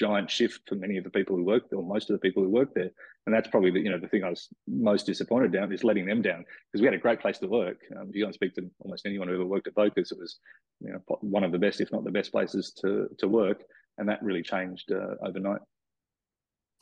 giant 0.00 0.30
shift 0.30 0.66
for 0.66 0.76
many 0.76 0.96
of 0.96 1.04
the 1.04 1.10
people 1.10 1.36
who 1.36 1.44
work 1.44 1.68
there, 1.68 1.78
or 1.78 1.84
most 1.84 2.08
of 2.08 2.14
the 2.14 2.20
people 2.20 2.42
who 2.42 2.48
work 2.48 2.74
there. 2.74 2.90
And 3.26 3.34
that's 3.34 3.48
probably 3.48 3.70
the, 3.70 3.80
you 3.80 3.90
know 3.90 3.98
the 3.98 4.08
thing 4.08 4.24
I 4.24 4.30
was 4.30 4.48
most 4.66 5.04
disappointed 5.04 5.52
down 5.52 5.72
is 5.72 5.84
letting 5.84 6.06
them 6.06 6.22
down 6.22 6.44
because 6.66 6.80
we 6.80 6.86
had 6.86 6.94
a 6.94 6.98
great 6.98 7.20
place 7.20 7.38
to 7.38 7.46
work. 7.46 7.78
Um, 7.94 8.08
if 8.08 8.16
you 8.16 8.22
go 8.22 8.26
and 8.26 8.34
speak 8.34 8.54
to 8.54 8.70
almost 8.80 9.04
anyone 9.04 9.28
who 9.28 9.34
ever 9.34 9.44
worked 9.44 9.66
at 9.66 9.74
Vocus, 9.74 10.10
it 10.10 10.18
was 10.18 10.38
you 10.80 10.92
know 10.92 11.00
one 11.20 11.44
of 11.44 11.52
the 11.52 11.58
best, 11.58 11.82
if 11.82 11.92
not 11.92 12.04
the 12.04 12.10
best, 12.10 12.32
places 12.32 12.72
to 12.80 13.08
to 13.18 13.28
work, 13.28 13.62
and 13.98 14.08
that 14.08 14.22
really 14.22 14.42
changed 14.42 14.90
uh, 14.90 15.16
overnight. 15.22 15.60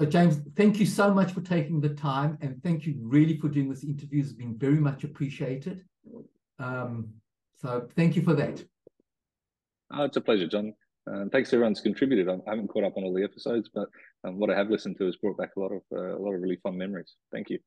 So 0.01 0.07
James, 0.07 0.41
thank 0.55 0.79
you 0.79 0.87
so 0.87 1.13
much 1.13 1.33
for 1.33 1.41
taking 1.41 1.81
the 1.81 1.89
time, 1.89 2.39
and 2.41 2.63
thank 2.63 2.87
you 2.87 2.95
really 3.01 3.37
for 3.37 3.49
doing 3.49 3.69
this 3.69 3.83
interview. 3.83 4.21
It's 4.21 4.33
been 4.33 4.57
very 4.57 4.79
much 4.79 5.03
appreciated. 5.03 5.85
Um, 6.61 7.09
so 7.57 7.89
thank 7.97 8.15
you 8.15 8.23
for 8.23 8.35
that. 8.35 8.65
Oh, 9.93 10.05
it's 10.05 10.17
a 10.17 10.21
pleasure, 10.21 10.47
John. 10.47 10.73
Uh, 11.11 11.25
thanks 11.33 11.51
to 11.51 11.57
everyone 11.57 11.75
contributed. 11.75 12.29
I 12.29 12.39
haven't 12.47 12.69
caught 12.69 12.85
up 12.85 12.97
on 12.97 13.03
all 13.03 13.13
the 13.15 13.25
episodes, 13.25 13.69
but 13.75 13.89
um, 14.23 14.39
what 14.39 14.51
I 14.51 14.57
have 14.57 14.71
listened 14.71 14.99
to 14.99 15.07
has 15.07 15.17
brought 15.17 15.37
back 15.37 15.51
a 15.57 15.61
lot 15.61 15.73
of 15.73 15.83
uh, 15.93 16.17
a 16.17 16.21
lot 16.21 16.33
of 16.33 16.43
really 16.43 16.61
fun 16.63 16.79
memories. 16.79 17.15
Thank 17.33 17.51
you. 17.51 17.59